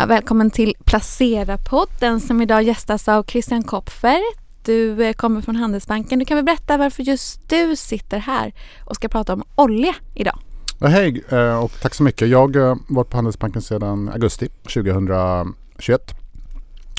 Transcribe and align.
Ja, 0.00 0.06
välkommen 0.06 0.50
till 0.50 0.74
Placera-podden 0.84 2.20
som 2.20 2.42
idag 2.42 2.62
gästas 2.62 3.08
av 3.08 3.24
Christian 3.24 3.62
Kopfer. 3.62 4.20
Du 4.64 5.04
eh, 5.04 5.12
kommer 5.12 5.40
från 5.40 5.56
Handelsbanken. 5.56 6.18
Du 6.18 6.24
kan 6.24 6.36
väl 6.36 6.44
berätta 6.44 6.76
varför 6.76 7.02
just 7.02 7.48
du 7.48 7.76
sitter 7.76 8.18
här 8.18 8.54
och 8.84 8.96
ska 8.96 9.08
prata 9.08 9.32
om 9.32 9.42
olja 9.54 9.94
idag? 10.14 10.38
Ja, 10.80 10.86
hej 10.86 11.24
eh, 11.28 11.64
och 11.64 11.72
tack 11.82 11.94
så 11.94 12.02
mycket. 12.02 12.28
Jag 12.28 12.56
har 12.56 12.78
varit 12.94 13.10
på 13.10 13.16
Handelsbanken 13.16 13.62
sedan 13.62 14.08
augusti 14.08 14.48
2021. 14.48 16.14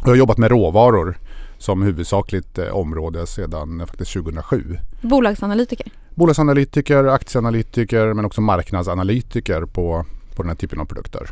Jag 0.01 0.07
har 0.07 0.15
jobbat 0.15 0.37
med 0.37 0.51
råvaror 0.51 1.17
som 1.57 1.81
huvudsakligt 1.81 2.57
eh, 2.57 2.75
område 2.75 3.27
sedan 3.27 3.83
faktiskt 3.87 4.13
2007. 4.13 4.77
Bolagsanalytiker? 5.01 5.91
Bolagsanalytiker, 6.15 7.03
aktieanalytiker 7.05 8.13
men 8.13 8.25
också 8.25 8.41
marknadsanalytiker 8.41 9.61
på, 9.61 10.05
på 10.35 10.43
den 10.43 10.49
här 10.49 10.55
typen 10.55 10.79
av 10.79 10.85
produkter. 10.85 11.29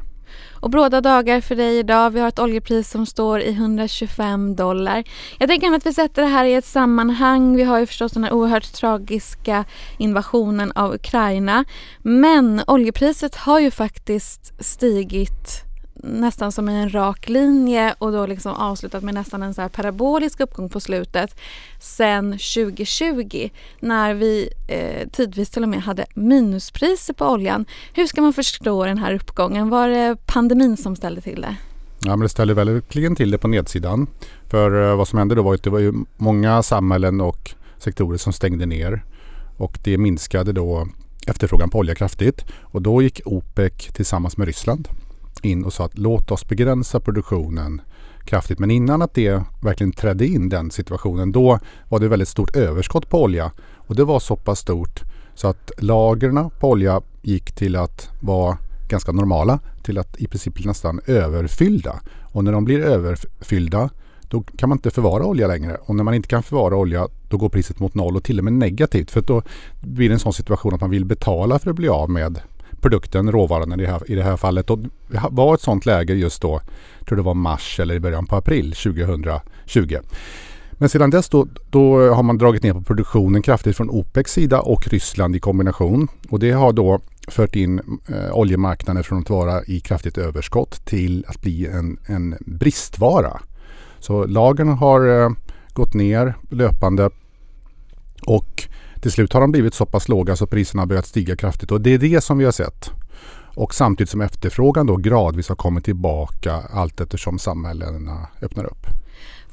Och 0.54 0.70
bråda 0.70 1.02
dagar 1.02 1.41
för 1.41 1.55
dig 1.55 1.78
idag. 1.78 2.10
Vi 2.10 2.20
har 2.20 2.28
ett 2.28 2.39
oljepris 2.39 2.91
som 2.91 3.05
står 3.05 3.39
i 3.39 3.50
125 3.50 4.56
dollar. 4.56 5.04
Jag 5.39 5.50
tänker 5.50 5.74
att 5.74 5.86
vi 5.86 5.93
sätter 5.93 6.21
det 6.21 6.28
här 6.28 6.46
i 6.46 6.54
ett 6.54 6.65
sammanhang. 6.65 7.56
Vi 7.56 7.64
har 7.64 7.79
ju 7.79 7.86
förstås 7.86 8.11
den 8.11 8.24
här 8.24 8.33
oerhört 8.33 8.74
tragiska 8.74 9.66
invasionen 9.97 10.71
av 10.71 10.93
Ukraina. 10.93 11.66
Men 12.02 12.61
oljepriset 12.68 13.36
har 13.36 13.60
ju 13.60 13.71
faktiskt 13.71 14.64
stigit 14.64 15.67
nästan 16.07 16.52
som 16.52 16.70
i 16.70 16.75
en 16.75 16.93
rak 16.93 17.29
linje 17.29 17.96
och 17.97 18.11
då 18.11 18.25
liksom 18.25 18.52
avslutat 18.52 19.04
med 19.04 19.14
nästan 19.14 19.43
en 19.43 19.54
så 19.54 19.61
här 19.61 19.70
parabolisk 19.70 20.39
uppgång 20.39 20.70
på 20.70 20.80
slutet 20.80 21.36
sen 21.80 22.32
2020 22.32 23.50
när 23.80 24.14
vi 24.14 24.50
eh, 24.68 25.10
tidvis 25.10 25.50
till 25.50 25.64
och 25.64 25.70
med 25.70 25.82
hade 25.82 26.06
minuspriser 26.14 27.14
på 27.14 27.25
oljan. 27.25 27.66
Hur 27.93 28.07
ska 28.07 28.21
man 28.21 28.33
förstå 28.33 28.86
den 28.86 28.97
här 28.97 29.14
uppgången? 29.14 29.70
Var 29.70 29.89
det 29.89 30.18
pandemin 30.25 30.78
som 30.78 30.96
ställde 30.96 31.21
till 31.21 31.42
det? 31.42 31.56
Ja, 32.00 32.09
men 32.09 32.19
det 32.19 32.30
ställde 32.30 32.53
verkligen 32.53 33.16
till 33.16 33.31
det 33.31 33.38
på 33.38 33.47
nedsidan. 33.47 34.08
För 34.50 34.89
eh, 34.89 34.95
vad 34.95 35.08
som 35.08 35.19
hände 35.19 35.36
då 35.36 35.42
var 35.42 35.53
att 35.53 35.63
det 35.63 35.69
var 35.69 35.80
ju 35.80 35.94
många 36.17 36.63
samhällen 36.63 37.22
och 37.22 37.52
sektorer 37.78 38.17
som 38.17 38.33
stängde 38.33 38.66
ner 38.66 39.03
och 39.58 39.78
det 39.83 39.97
minskade 39.97 40.52
då 40.52 40.88
efterfrågan 41.28 41.69
på 41.69 41.78
olja 41.78 41.95
kraftigt 41.95 42.45
och 42.61 42.81
då 42.81 43.02
gick 43.02 43.22
OPEC 43.25 43.73
tillsammans 43.94 44.38
med 44.38 44.47
Ryssland 44.47 44.88
in 45.45 45.66
och 45.66 45.73
sa 45.73 45.85
att 45.85 45.97
låt 45.97 46.31
oss 46.31 46.47
begränsa 46.47 46.99
produktionen 46.99 47.81
kraftigt. 48.25 48.59
Men 48.59 48.71
innan 48.71 49.02
att 49.02 49.13
det 49.13 49.44
verkligen 49.61 49.91
trädde 49.91 50.27
in 50.27 50.49
den 50.49 50.71
situationen 50.71 51.31
då 51.31 51.59
var 51.89 51.99
det 51.99 52.07
väldigt 52.07 52.27
stort 52.27 52.55
överskott 52.55 53.09
på 53.09 53.23
olja. 53.23 53.52
Och 53.75 53.95
det 53.95 54.03
var 54.03 54.19
så 54.19 54.35
pass 54.35 54.59
stort 54.59 55.03
så 55.35 55.47
att 55.47 55.71
lagren 55.77 56.49
på 56.59 56.69
olja 56.69 57.02
gick 57.21 57.52
till 57.52 57.75
att 57.75 58.09
vara 58.19 58.57
ganska 58.89 59.11
normala 59.11 59.59
till 59.83 59.97
att 59.97 60.17
i 60.17 60.27
princip 60.27 60.66
nästan 60.66 61.02
överfyllda. 61.05 61.99
Och 62.22 62.44
när 62.44 62.51
de 62.51 62.66
blir 62.66 62.79
överfyllda 62.79 63.89
då 64.29 64.41
kan 64.41 64.69
man 64.69 64.77
inte 64.77 64.91
förvara 64.91 65.25
olja 65.25 65.47
längre. 65.47 65.77
Och 65.81 65.95
när 65.95 66.03
man 66.03 66.13
inte 66.13 66.27
kan 66.27 66.44
förvara 66.44 66.75
olja 66.75 67.07
då 67.29 67.38
går 67.38 67.49
priset 67.49 67.79
mot 67.79 67.94
noll 67.94 68.16
och 68.16 68.23
till 68.23 68.38
och 68.38 68.44
med 68.44 68.53
negativt. 68.53 69.11
För 69.11 69.22
då 69.22 69.41
blir 69.81 70.09
det 70.09 70.16
en 70.16 70.19
sån 70.19 70.33
situation 70.33 70.73
att 70.73 70.81
man 70.81 70.89
vill 70.89 71.05
betala 71.05 71.59
för 71.59 71.69
att 71.69 71.75
bli 71.75 71.89
av 71.89 72.09
med 72.09 72.39
produkten, 72.81 73.31
råvaran 73.31 73.80
i 73.80 73.83
det 73.83 73.92
här, 73.92 74.11
i 74.11 74.16
det 74.16 74.23
här 74.23 74.38
fallet. 74.38 74.70
Och 74.70 74.80
det 74.80 75.22
var 75.30 75.53
ett 75.53 75.61
sånt 75.61 75.86
läge 75.86 76.14
just 76.14 76.42
då, 76.42 76.61
jag 77.00 77.08
tror 77.08 77.16
det 77.16 77.23
var 77.23 77.34
mars 77.34 77.80
eller 77.80 77.95
i 77.95 78.00
början 78.00 78.25
på 78.25 78.36
april 78.36 78.73
2020. 78.73 79.97
Men 80.72 80.89
sedan 80.89 81.09
dess 81.09 81.30
då, 81.30 81.47
då, 81.69 82.14
har 82.14 82.23
man 82.23 82.38
dragit 82.38 82.64
ner 82.64 82.73
på 82.73 82.81
produktionen 82.81 83.42
kraftigt 83.42 83.78
från 83.78 83.89
OPECs 83.89 84.31
sida 84.31 84.61
och 84.61 84.88
Ryssland 84.88 85.36
i 85.36 85.39
kombination. 85.39 86.08
Och 86.30 86.39
det 86.39 86.52
har 86.52 86.73
då 86.73 87.00
fört 87.28 87.56
in 87.56 88.00
eh, 88.08 88.38
oljemarknaden 88.38 89.03
från 89.03 89.19
att 89.19 89.30
vara 89.30 89.64
i 89.64 89.80
kraftigt 89.80 90.17
överskott 90.17 90.86
till 90.86 91.25
att 91.28 91.41
bli 91.41 91.67
en, 91.67 92.00
en 92.06 92.36
bristvara. 92.39 93.41
Så 94.00 94.25
lagren 94.25 94.69
har 94.69 95.22
eh, 95.22 95.30
gått 95.73 95.94
ner 95.94 96.34
löpande 96.50 97.09
och 98.25 98.67
till 99.02 99.12
slut 99.12 99.34
har 99.34 99.42
de 99.42 99.52
blivit 99.52 99.74
så 99.74 99.85
pass 99.85 100.08
låga 100.08 100.35
så 100.35 100.47
priserna 100.47 100.81
har 100.81 100.88
börjat 100.88 101.06
stiga 101.06 101.35
kraftigt 101.35 101.72
och 101.72 101.81
det 101.81 101.94
är 101.94 101.97
det 101.97 102.22
som 102.22 102.38
vi 102.38 102.46
har 102.46 102.52
sett. 102.52 102.91
Och 103.56 103.74
samtidigt 103.74 104.09
som 104.09 104.22
efterfrågan 104.22 104.88
då 104.88 104.96
gradvis 104.96 105.50
har 105.50 105.56
kommit 105.56 105.85
tillbaka 105.85 106.53
allt 106.72 107.02
eftersom 107.02 107.40
samhällena 107.40 108.28
öppnar 108.41 108.66
upp. 108.66 109.06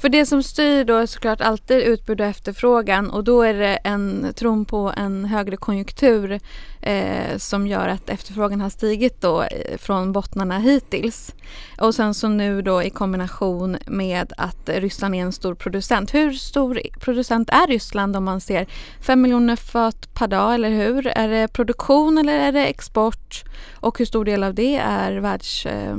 För 0.04 0.08
det 0.08 0.26
som 0.26 0.42
styr 0.42 0.84
då 0.84 0.96
är 0.96 1.06
såklart 1.06 1.40
alltid 1.40 1.76
utbud 1.82 2.20
och 2.20 2.26
efterfrågan 2.26 3.10
och 3.10 3.24
då 3.24 3.42
är 3.42 3.54
det 3.54 3.76
en 3.76 4.32
tron 4.36 4.64
på 4.64 4.92
en 4.96 5.24
högre 5.24 5.56
konjunktur 5.56 6.40
eh, 6.80 7.36
som 7.36 7.66
gör 7.66 7.88
att 7.88 8.08
efterfrågan 8.08 8.60
har 8.60 8.70
stigit 8.70 9.20
då 9.20 9.42
eh, 9.42 9.78
från 9.78 10.12
bottnarna 10.12 10.58
hittills. 10.58 11.34
Och 11.80 11.94
sen 11.94 12.14
så 12.14 12.28
nu 12.28 12.62
då 12.62 12.82
i 12.82 12.90
kombination 12.90 13.76
med 13.86 14.32
att 14.36 14.68
Ryssland 14.68 15.14
är 15.14 15.18
en 15.18 15.32
stor 15.32 15.54
producent. 15.54 16.14
Hur 16.14 16.32
stor 16.32 16.80
producent 17.00 17.50
är 17.50 17.66
Ryssland 17.66 18.16
om 18.16 18.24
man 18.24 18.40
ser 18.40 18.66
5 19.00 19.20
miljoner 19.20 19.56
fat 19.56 20.14
per 20.14 20.26
dag 20.26 20.54
eller 20.54 20.70
hur? 20.70 21.06
Är 21.06 21.28
det 21.28 21.48
produktion 21.48 22.18
eller 22.18 22.38
är 22.38 22.52
det 22.52 22.66
export? 22.66 23.44
Och 23.74 23.98
hur 23.98 24.06
stor 24.06 24.24
del 24.24 24.44
av 24.44 24.54
det 24.54 24.76
är 24.76 25.16
världs 25.16 25.66
eh, 25.66 25.96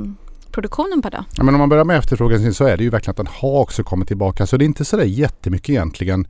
produktionen 0.56 1.02
per 1.02 1.10
dag? 1.10 1.24
Ja, 1.36 1.44
men 1.44 1.54
om 1.54 1.58
man 1.58 1.68
börjar 1.68 1.84
med 1.84 1.98
efterfrågan 1.98 2.54
så 2.54 2.64
är 2.64 2.76
det 2.76 2.84
ju 2.84 2.90
verkligen 2.90 3.10
att 3.10 3.16
den 3.16 3.26
har 3.26 3.60
också 3.60 3.84
kommit 3.84 4.08
tillbaka. 4.08 4.46
Så 4.46 4.56
det 4.56 4.64
är 4.64 4.66
inte 4.66 4.84
så 4.84 4.96
där 4.96 5.04
jättemycket 5.04 5.68
egentligen 5.68 6.26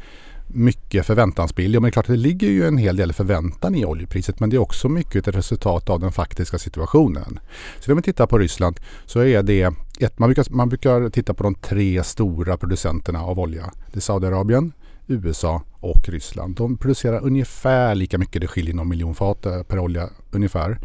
mycket 0.47 1.07
förväntansbild. 1.07 1.75
Ja, 1.75 1.81
men 1.81 1.83
det 1.83 1.91
är 1.91 1.93
klart 1.93 2.05
att 2.05 2.15
det 2.15 2.17
ligger 2.17 2.49
ju 2.49 2.67
en 2.67 2.79
hel 2.79 2.97
del 2.97 3.13
förväntan 3.13 3.75
i 3.75 3.85
oljepriset 3.85 4.41
men 4.41 4.51
det 4.51 4.57
är 4.57 4.59
också 4.59 4.89
mycket 4.89 5.29
ett 5.29 5.37
resultat 5.37 5.91
av 5.91 6.01
den 6.01 6.13
faktiska 6.13 6.59
situationen. 6.59 7.39
Så 7.81 7.93
om 7.93 7.97
vi 7.97 8.03
tittar 8.03 8.27
på 8.27 8.39
Ryssland 8.39 8.81
så 9.05 9.21
är 9.21 9.43
det 9.43 9.73
ett, 10.01 10.19
man, 10.19 10.29
brukar, 10.29 10.47
man 10.51 10.69
brukar 10.69 11.11
titta 11.11 11.35
på 11.35 11.43
de 11.43 11.55
tre 11.55 12.05
stora 12.05 12.57
producenterna 12.57 13.23
av 13.23 13.41
olja. 13.41 13.71
Det 13.93 13.99
är 13.99 14.01
Saudiarabien, 14.01 14.73
USA 15.07 15.63
och 15.81 16.09
Ryssland. 16.09 16.57
De 16.57 16.77
producerar 16.77 17.21
ungefär 17.25 17.95
lika 17.95 18.19
mycket, 18.19 18.41
det 18.41 18.47
skiljer 18.47 18.75
någon 18.75 18.89
miljon 18.89 19.15
fat 19.15 19.47
eh, 19.47 19.63
per 19.63 19.79
olja 19.79 20.09
ungefär. 20.31 20.79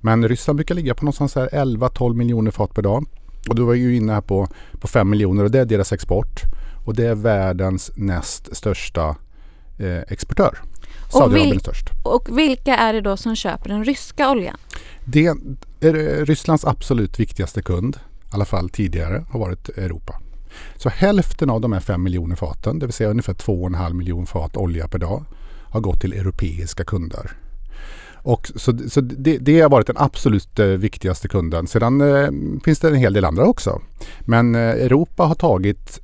Men 0.00 0.28
Ryssland 0.28 0.56
brukar 0.56 0.74
ligga 0.74 0.94
på 0.94 1.04
någonstans 1.04 1.36
11-12 1.36 2.14
miljoner 2.14 2.50
fat 2.50 2.74
per 2.74 2.82
dag. 2.82 3.04
Och 3.48 3.54
då 3.54 3.64
var 3.64 3.74
ju 3.74 3.96
inne 3.96 4.12
här 4.12 4.20
på, 4.20 4.48
på 4.80 4.88
5 4.88 5.10
miljoner 5.10 5.44
och 5.44 5.50
det 5.50 5.58
är 5.58 5.64
deras 5.64 5.92
export. 5.92 6.42
Och 6.86 6.94
det 6.94 7.06
är 7.06 7.14
världens 7.14 7.90
näst 7.96 8.56
största 8.56 9.16
eh, 9.78 9.98
exportör. 10.08 10.58
Och, 11.12 11.36
vil 11.36 11.60
och 12.02 12.38
vilka 12.38 12.76
är 12.76 12.92
det 12.92 13.00
då 13.00 13.16
som 13.16 13.36
köper 13.36 13.68
den 13.68 13.84
ryska 13.84 14.30
oljan? 14.30 14.56
Det 15.04 15.26
är 15.80 16.24
Rysslands 16.24 16.64
absolut 16.64 17.20
viktigaste 17.20 17.62
kund, 17.62 17.96
i 17.96 18.34
alla 18.34 18.44
fall 18.44 18.68
tidigare, 18.68 19.24
har 19.30 19.40
varit 19.40 19.68
Europa. 19.68 20.20
Så 20.76 20.88
hälften 20.88 21.50
av 21.50 21.60
de 21.60 21.72
här 21.72 21.80
5 21.80 22.02
miljoner 22.02 22.36
faten, 22.36 22.78
det 22.78 22.86
vill 22.86 22.92
säga 22.92 23.10
ungefär 23.10 23.34
2,5 23.34 23.92
miljoner 23.92 24.26
fat 24.26 24.56
olja 24.56 24.88
per 24.88 24.98
dag, 24.98 25.24
har 25.70 25.80
gått 25.80 26.00
till 26.00 26.12
europeiska 26.12 26.84
kunder. 26.84 27.30
Och 28.22 28.50
så 28.56 28.78
så 28.88 29.00
det, 29.00 29.38
det 29.38 29.60
har 29.60 29.70
varit 29.70 29.86
den 29.86 29.96
absolut 29.98 30.58
eh, 30.58 30.66
viktigaste 30.66 31.28
kunden. 31.28 31.66
Sedan 31.66 32.00
eh, 32.00 32.30
finns 32.64 32.78
det 32.78 32.88
en 32.88 32.94
hel 32.94 33.12
del 33.12 33.24
andra 33.24 33.44
också. 33.44 33.80
Men 34.20 34.54
eh, 34.54 34.60
Europa 34.60 35.22
har 35.22 35.34
tagit 35.34 36.00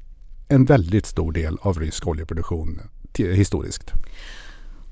en 0.48 0.64
väldigt 0.64 1.06
stor 1.06 1.32
del 1.32 1.58
av 1.60 1.78
rysk 1.78 2.06
oljeproduktion 2.06 2.80
historiskt. 3.18 3.92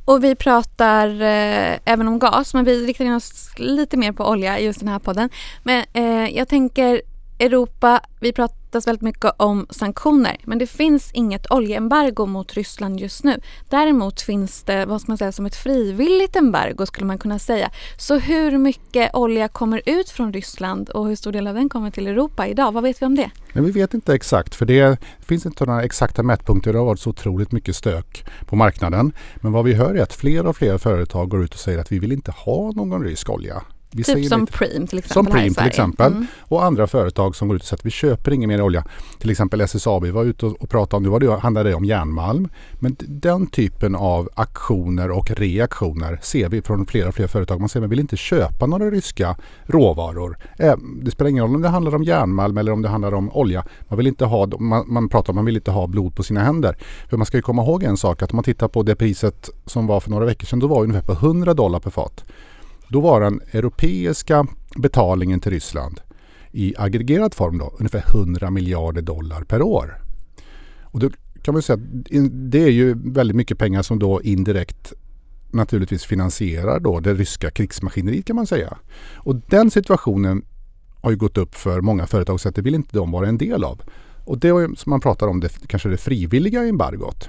Och 0.05 0.25
vi 0.25 0.35
pratar 0.35 1.09
eh, 1.09 1.79
även 1.85 2.09
om 2.09 2.19
gas, 2.19 2.55
men 2.55 2.65
vi 2.65 2.87
riktar 2.87 3.05
in 3.05 3.15
oss 3.15 3.51
lite 3.57 3.97
mer 3.97 4.13
på 4.13 4.29
olja 4.29 4.59
i 4.59 4.65
just 4.65 4.79
den 4.79 4.89
här 4.89 4.99
podden. 4.99 5.31
Men 5.63 5.85
eh, 5.93 6.37
jag 6.37 6.49
tänker 6.49 7.03
Europa, 7.39 8.01
vi 8.21 8.33
pratar 8.33 8.62
pratas 8.73 8.87
väldigt 8.87 9.03
mycket 9.03 9.33
om 9.37 9.67
sanktioner 9.71 10.37
men 10.45 10.59
det 10.59 10.67
finns 10.67 11.11
inget 11.13 11.51
oljeembargo 11.51 12.27
mot 12.27 12.53
Ryssland 12.53 13.01
just 13.01 13.25
nu. 13.25 13.41
Däremot 13.71 14.21
finns 14.21 14.63
det 14.63 14.87
vad 14.87 15.01
ska 15.01 15.11
man 15.11 15.19
säga, 15.19 15.33
som 15.33 15.47
ett 15.47 15.57
frivilligt 15.57 16.37
embargo 16.37 16.87
skulle 16.87 17.07
man 17.07 17.19
kunna 17.19 17.39
säga. 17.39 17.71
Så 17.99 18.19
hur 18.19 18.59
mycket 18.59 19.15
olja 19.15 19.49
kommer 19.49 19.83
ut 19.87 20.11
från 20.11 20.33
Ryssland 20.33 20.91
och 20.91 21.09
hur 21.09 21.17
stor 21.17 21.33
del 21.33 21.47
av 21.47 21.55
den 21.55 21.69
kommer 21.69 21.91
till 21.91 22.07
Europa 22.07 22.47
idag? 22.47 22.73
Vad 22.73 22.83
vet 22.83 23.03
vi 23.03 23.07
om 23.07 23.15
det? 23.15 23.31
Men 23.53 23.65
vi 23.65 23.71
vet 23.71 23.95
inte 23.95 24.15
exakt 24.15 24.55
för 24.55 24.67
det 24.67 24.99
finns 25.21 25.47
inte 25.47 25.67
några 25.67 25.83
exakta 25.83 26.23
mätpunkter. 26.23 26.73
Det 26.73 26.79
har 26.79 26.87
varit 26.87 27.01
så 27.01 27.11
otroligt 27.11 27.53
mycket 27.53 27.77
stök 27.77 28.25
på 28.47 28.57
marknaden. 28.57 29.13
Men 29.37 29.53
vad 29.53 29.65
vi 29.65 29.75
hör 29.75 29.95
är 29.95 30.03
att 30.03 30.13
fler 30.13 30.47
och 30.47 30.57
fler 30.57 30.79
företag 30.79 31.29
går 31.29 31.45
ut 31.45 31.55
och 31.55 31.61
säger 31.61 31.79
att 31.79 31.93
vi 31.93 31.99
vill 31.99 32.13
inte 32.13 32.31
ha 32.31 32.73
någon 32.73 33.05
rysk 33.05 33.31
olja. 33.31 33.63
Vi 33.95 34.05
typ 34.05 34.29
som 34.29 34.41
lite, 34.41 34.53
Preem 34.53 34.87
till 34.87 34.99
exempel. 34.99 35.25
Som 35.25 35.27
Preem 35.27 35.55
till 35.55 35.67
exempel. 35.67 36.13
Mm. 36.13 36.27
Och 36.41 36.65
andra 36.65 36.87
företag 36.87 37.37
som 37.37 37.49
går 37.49 37.57
ut 37.57 37.63
och 37.63 37.69
säger 37.69 37.81
att 37.81 37.87
vi 37.87 37.91
köper 37.91 38.31
ingen 38.31 38.49
mer 38.49 38.63
olja. 38.63 38.85
Till 39.19 39.31
exempel 39.31 39.61
SSAB 39.61 40.07
var 40.07 40.25
ute 40.25 40.47
och, 40.47 40.71
pratade 40.71 40.97
om, 40.97 41.03
nu 41.03 41.09
var 41.09 41.21
det, 41.21 41.37
handlade 41.37 41.69
det 41.69 41.75
om 41.75 41.85
järnmalm. 41.85 42.49
Men 42.81 42.97
den 42.99 43.47
typen 43.47 43.95
av 43.95 44.29
aktioner 44.35 45.11
och 45.11 45.31
reaktioner 45.31 46.19
ser 46.23 46.49
vi 46.49 46.63
från 46.63 46.87
flera 46.87 47.09
och 47.09 47.15
fler 47.15 47.27
företag. 47.27 47.61
Man 47.61 47.69
säger 47.69 47.81
att 47.81 47.85
man 47.85 47.91
vill 47.91 48.01
inte 48.01 48.17
köpa 48.17 48.67
några 48.67 48.91
ryska 48.91 49.37
råvaror. 49.67 50.39
Eh, 50.59 50.75
det 51.03 51.11
spelar 51.11 51.31
ingen 51.31 51.45
roll 51.45 51.55
om 51.55 51.63
det 51.63 51.69
handlar 51.69 51.95
om 51.95 52.05
järnmalm 52.05 52.59
eller 52.59 52.73
om 52.73 52.83
det 52.83 52.89
handlar 52.89 53.15
om 53.15 53.33
olja. 53.33 53.65
Man 53.89 53.97
vill 53.97 54.07
inte 54.07 54.25
ha, 54.25 54.47
man, 54.59 54.85
man 54.93 55.09
pratar 55.09 55.33
om 55.33 55.35
man 55.35 55.45
vill 55.45 55.57
inte 55.57 55.71
ha 55.71 55.87
blod 55.87 56.17
på 56.17 56.23
sina 56.23 56.41
händer. 56.41 56.77
För 57.11 57.17
man 57.17 57.27
ska 57.27 57.37
ju 57.37 57.43
komma 57.43 57.63
ihåg 57.63 57.83
en 57.83 57.97
sak 57.97 58.23
att 58.23 58.31
om 58.31 58.37
man 58.37 58.45
tittar 58.45 58.69
på 58.69 58.83
det 58.83 58.95
priset 58.95 59.51
som 59.67 59.87
var 59.87 60.01
för 60.01 60.11
några 60.11 60.25
veckor 60.25 60.47
sedan. 60.47 60.59
Då 60.59 60.67
var 60.67 60.77
det 60.77 60.83
ungefär 60.83 61.07
på 61.07 61.13
100 61.13 61.55
dollar 61.55 61.81
per 61.81 61.91
fat. 61.91 62.25
Då 62.93 63.01
var 63.01 63.21
den 63.21 63.41
europeiska 63.53 64.47
betalningen 64.77 65.41
till 65.41 65.53
Ryssland 65.53 66.01
i 66.51 66.75
aggregerad 66.79 67.35
form 67.35 67.59
då, 67.59 67.73
ungefär 67.79 68.05
100 68.09 68.51
miljarder 68.51 69.03
dollar 69.03 69.45
per 69.45 69.63
år. 69.63 70.03
Och 70.83 71.01
då 71.01 71.11
kan 71.43 71.55
man 71.55 71.63
säga 71.63 71.75
att 71.75 71.81
det 72.51 72.63
är 72.63 72.71
ju 72.71 73.13
väldigt 73.13 73.37
mycket 73.37 73.59
pengar 73.59 73.83
som 73.83 73.99
då 73.99 74.23
indirekt 74.23 74.93
naturligtvis 75.51 76.05
finansierar 76.05 76.81
då 76.81 77.01
det 77.01 77.15
ryska 77.15 77.51
krigsmaskineriet 77.51 78.27
kan 78.27 78.37
man 78.37 78.47
säga. 78.47 78.79
Och 79.15 79.37
den 79.37 79.71
situationen 79.71 80.45
har 81.03 81.11
ju 81.11 81.17
gått 81.17 81.39
upp 81.39 81.55
för 81.55 81.81
många 81.81 82.07
företag 82.07 82.41
så 82.41 82.49
att 82.49 82.55
det 82.55 82.63
vill 82.63 82.75
inte 82.75 82.97
de 82.97 83.11
vara 83.11 83.29
en 83.29 83.39
del 83.39 83.65
av. 83.65 83.81
Och 84.25 84.39
det 84.39 84.79
som 84.79 84.91
man 84.91 85.01
pratar 85.01 85.27
om, 85.27 85.41
det, 85.41 85.67
kanske 85.67 85.89
det 85.89 85.97
frivilliga 85.97 86.63
embargot. 86.63 87.29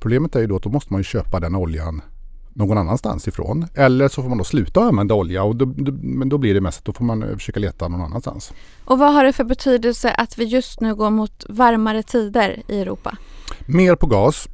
Problemet 0.00 0.36
är 0.36 0.40
ju 0.40 0.46
då 0.46 0.56
att 0.56 0.62
då 0.62 0.70
måste 0.70 0.92
man 0.92 1.00
ju 1.00 1.04
köpa 1.04 1.40
den 1.40 1.54
oljan 1.54 2.02
någon 2.54 2.78
annanstans 2.78 3.28
ifrån. 3.28 3.66
Eller 3.74 4.08
så 4.08 4.22
får 4.22 4.28
man 4.28 4.38
då 4.38 4.44
sluta 4.44 4.80
använda 4.80 5.14
olja 5.14 5.42
och 5.42 5.56
då, 5.56 5.64
då, 5.64 5.92
men 5.92 6.28
då 6.28 6.38
blir 6.38 6.54
det 6.54 6.60
mest 6.60 6.78
att 6.78 6.84
då 6.84 6.92
får 6.92 7.04
man 7.04 7.38
försöka 7.38 7.60
leta 7.60 7.88
någon 7.88 8.00
annanstans. 8.00 8.52
Och 8.84 8.98
vad 8.98 9.14
har 9.14 9.24
det 9.24 9.32
för 9.32 9.44
betydelse 9.44 10.10
att 10.10 10.38
vi 10.38 10.44
just 10.44 10.80
nu 10.80 10.94
går 10.94 11.10
mot 11.10 11.44
varmare 11.48 12.02
tider 12.02 12.62
i 12.68 12.80
Europa? 12.80 13.16
Mer 13.66 13.94
på 13.94 14.06
gas, 14.06 14.48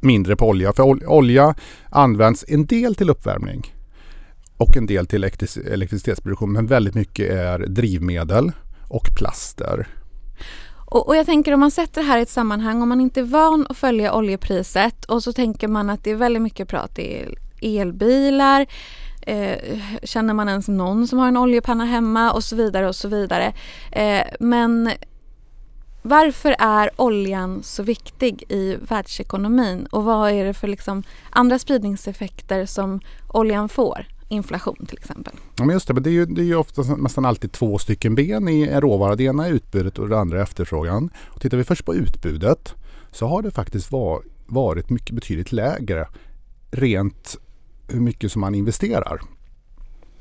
mindre 0.00 0.36
på 0.36 0.48
olja. 0.48 0.72
För 0.72 1.08
olja 1.08 1.54
används 1.90 2.44
en 2.48 2.66
del 2.66 2.94
till 2.94 3.10
uppvärmning 3.10 3.74
och 4.56 4.76
en 4.76 4.86
del 4.86 5.06
till 5.06 5.24
elektricitetsproduktion 5.24 6.52
men 6.52 6.66
väldigt 6.66 6.94
mycket 6.94 7.30
är 7.30 7.58
drivmedel 7.58 8.52
och 8.88 9.08
plaster. 9.16 9.88
Och, 10.88 11.08
och, 11.08 11.16
jag 11.16 11.26
tänker 11.26 11.54
om 11.54 11.60
man 11.60 11.70
sätter 11.70 12.00
det 12.00 12.06
här 12.06 12.18
i 12.18 12.22
ett 12.22 12.28
sammanhang, 12.28 12.82
om 12.82 12.88
man 12.88 13.00
inte 13.00 13.20
är 13.20 13.24
van 13.24 13.66
att 13.70 13.76
följa 13.76 14.14
oljepriset 14.14 15.04
och 15.04 15.22
så 15.22 15.32
tänker 15.32 15.68
man 15.68 15.90
att 15.90 16.04
det 16.04 16.10
är 16.10 16.14
väldigt 16.14 16.42
mycket 16.42 16.68
prat 16.68 16.98
i 16.98 17.24
elbilar, 17.62 18.66
eh, 19.22 19.78
känner 20.02 20.34
man 20.34 20.48
ens 20.48 20.68
någon 20.68 21.08
som 21.08 21.18
har 21.18 21.28
en 21.28 21.36
oljepanna 21.36 21.84
hemma 21.84 22.32
och 22.32 22.44
så 22.44 22.56
vidare 22.56 22.88
och 22.88 22.96
så 22.96 23.08
vidare. 23.08 23.52
Eh, 23.92 24.22
men 24.40 24.90
varför 26.02 26.56
är 26.58 26.90
oljan 26.96 27.62
så 27.62 27.82
viktig 27.82 28.44
i 28.48 28.76
världsekonomin 28.88 29.86
och 29.90 30.04
vad 30.04 30.30
är 30.30 30.44
det 30.44 30.54
för 30.54 30.68
liksom 30.68 31.02
andra 31.30 31.58
spridningseffekter 31.58 32.66
som 32.66 33.00
oljan 33.28 33.68
får? 33.68 34.06
Inflation 34.28 34.86
till 34.88 34.98
exempel. 34.98 35.34
Ja, 35.56 35.64
men 35.64 35.74
just 35.74 35.88
det, 35.88 35.94
men 35.94 36.02
det 36.02 36.10
är 36.10 36.12
ju, 36.12 36.26
det 36.26 36.40
är 36.40 36.44
ju 36.44 36.56
ofta 36.56 36.82
nästan 36.82 37.24
alltid 37.24 37.52
två 37.52 37.78
stycken 37.78 38.14
ben 38.14 38.48
i 38.48 38.62
en 38.62 38.80
råvara. 38.80 39.16
Det 39.16 39.24
ena 39.24 39.46
är 39.46 39.52
utbudet 39.52 39.98
och 39.98 40.08
det 40.08 40.18
andra 40.18 40.38
är 40.38 40.42
efterfrågan. 40.42 41.10
Och 41.16 41.40
tittar 41.40 41.56
vi 41.56 41.64
först 41.64 41.84
på 41.84 41.94
utbudet 41.94 42.74
så 43.10 43.26
har 43.26 43.42
det 43.42 43.50
faktiskt 43.50 43.92
var, 43.92 44.22
varit 44.46 44.90
mycket 44.90 45.14
betydligt 45.14 45.52
lägre 45.52 46.08
rent 46.70 47.36
hur 47.88 48.00
mycket 48.00 48.32
som 48.32 48.40
man 48.40 48.54
investerar. 48.54 49.20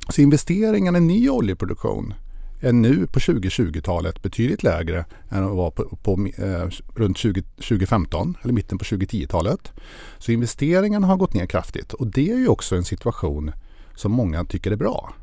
Så 0.09 0.21
investeringarna 0.21 0.97
i 0.97 1.01
ny 1.01 1.29
oljeproduktion 1.29 2.13
är 2.61 2.73
nu 2.73 3.07
på 3.07 3.19
2020-talet 3.19 4.21
betydligt 4.21 4.63
lägre 4.63 5.05
än 5.29 5.45
vad 5.45 5.55
var 5.55 5.71
på, 5.71 5.95
på 5.95 6.27
eh, 6.37 6.69
runt 6.95 7.17
20, 7.17 7.41
2015 7.41 8.37
eller 8.41 8.53
mitten 8.53 8.77
på 8.77 8.83
2010-talet. 8.83 9.71
Så 10.17 10.31
investeringarna 10.31 11.07
har 11.07 11.17
gått 11.17 11.33
ner 11.33 11.45
kraftigt 11.45 11.93
och 11.93 12.07
det 12.07 12.31
är 12.31 12.37
ju 12.37 12.47
också 12.47 12.75
en 12.75 12.85
situation 12.85 13.51
som 13.95 14.11
många 14.11 14.45
tycker 14.45 14.71
är 14.71 14.75
bra. 14.75 15.13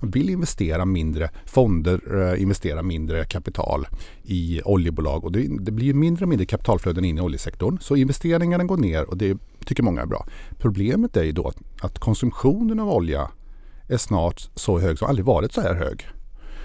Man 0.00 0.10
vill 0.10 0.30
investera 0.30 0.84
mindre, 0.84 1.30
fonder 1.46 2.30
eh, 2.32 2.42
investera 2.42 2.82
mindre 2.82 3.24
kapital 3.24 3.86
i 4.22 4.60
oljebolag 4.64 5.24
och 5.24 5.32
det, 5.32 5.48
det, 5.60 5.72
blir 5.72 5.94
mindre 5.94 6.24
och 6.24 6.28
mindre 6.28 6.46
kapitalflöden 6.46 7.04
in 7.04 7.18
i 7.18 7.20
oljesektorn. 7.20 7.78
Så 7.80 7.96
investeringarna 7.96 8.64
går 8.64 8.76
ner 8.76 9.04
och 9.10 9.16
det 9.16 9.38
tycker 9.64 9.82
många 9.82 10.02
är 10.02 10.06
bra. 10.06 10.26
Problemet 10.58 11.16
är 11.16 11.22
ju 11.22 11.32
då 11.32 11.48
att, 11.48 11.56
att 11.80 11.98
konsumtionen 11.98 12.80
av 12.80 12.90
olja 12.90 13.30
är 13.88 13.96
snart 13.96 14.48
så 14.54 14.78
hög 14.78 14.98
som 14.98 15.08
aldrig 15.08 15.26
varit 15.26 15.52
så 15.52 15.60
här 15.60 15.74
hög. 15.74 16.08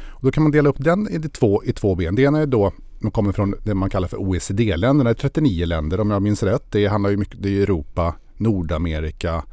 Och 0.10 0.24
då 0.24 0.32
kan 0.32 0.44
man 0.44 0.52
dela 0.52 0.70
upp 0.70 0.80
den 0.80 1.08
i 1.12 1.30
två, 1.30 1.64
i 1.64 1.74
två 1.74 1.96
ben. 1.96 2.16
Det 2.16 2.22
ena 2.22 2.40
är 2.40 2.46
då 2.46 2.72
man 3.00 3.12
kommer 3.12 3.32
från 3.32 3.56
det 3.64 3.74
man 3.74 3.90
kallar 3.90 4.08
för 4.08 4.18
OECD-länderna. 4.18 5.10
Det 5.10 5.12
är 5.12 5.30
39 5.30 5.66
länder 5.66 6.00
om 6.00 6.12
jag 6.12 6.22
minns 6.22 6.44
rätt. 6.44 6.72
Det 6.72 6.88
handlar 6.88 7.10
ju 7.10 7.18
mycket, 7.18 7.44
det 7.44 7.50
är 7.50 7.62
Europa, 7.62 8.16
Nordamerika, 8.38 9.44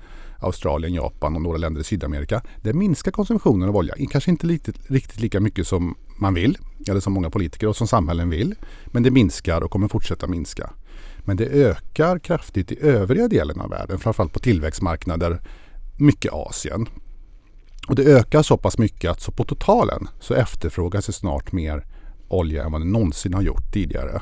Australien, 0.43 0.95
Japan 0.95 1.37
och 1.37 1.43
några 1.43 1.59
länder 1.59 1.81
i 1.81 1.85
Sydamerika. 1.85 2.43
Där 2.63 2.73
minskar 2.73 3.11
konsumtionen 3.11 3.69
av 3.69 3.77
olja. 3.77 3.95
Kanske 4.11 4.31
inte 4.31 4.47
riktigt, 4.47 4.91
riktigt 4.91 5.21
lika 5.21 5.41
mycket 5.41 5.67
som 5.67 5.95
man 6.17 6.35
vill 6.35 6.59
eller 6.89 7.01
som 7.01 7.13
många 7.13 7.31
politiker 7.31 7.67
och 7.69 7.77
som 7.77 7.87
samhällen 7.87 8.31
vill. 8.31 8.55
Men 8.87 9.03
det 9.03 9.11
minskar 9.11 9.61
och 9.61 9.71
kommer 9.71 9.89
fortsätta 9.89 10.27
minska. 10.27 10.71
Men 11.19 11.37
det 11.37 11.45
ökar 11.45 12.19
kraftigt 12.19 12.73
i 12.73 12.79
övriga 12.81 13.29
delen 13.29 13.61
av 13.61 13.71
världen, 13.71 13.99
framförallt 13.99 14.33
på 14.33 14.39
tillväxtmarknader, 14.39 15.41
mycket 15.99 16.33
Asien. 16.33 16.89
Och 17.89 17.95
det 17.95 18.05
ökar 18.05 18.43
så 18.43 18.57
pass 18.57 18.79
mycket 18.79 19.11
att 19.11 19.21
så 19.21 19.33
på 19.33 19.45
totalen 19.45 20.09
så 20.21 20.35
efterfrågas 20.35 21.07
det 21.07 21.13
snart 21.13 21.53
mer 21.53 21.87
olja 22.29 22.65
än 22.65 22.73
vad 22.73 22.81
det 22.81 22.85
någonsin 22.85 23.35
har 23.35 23.43
gjort 23.43 23.73
tidigare. 23.73 24.21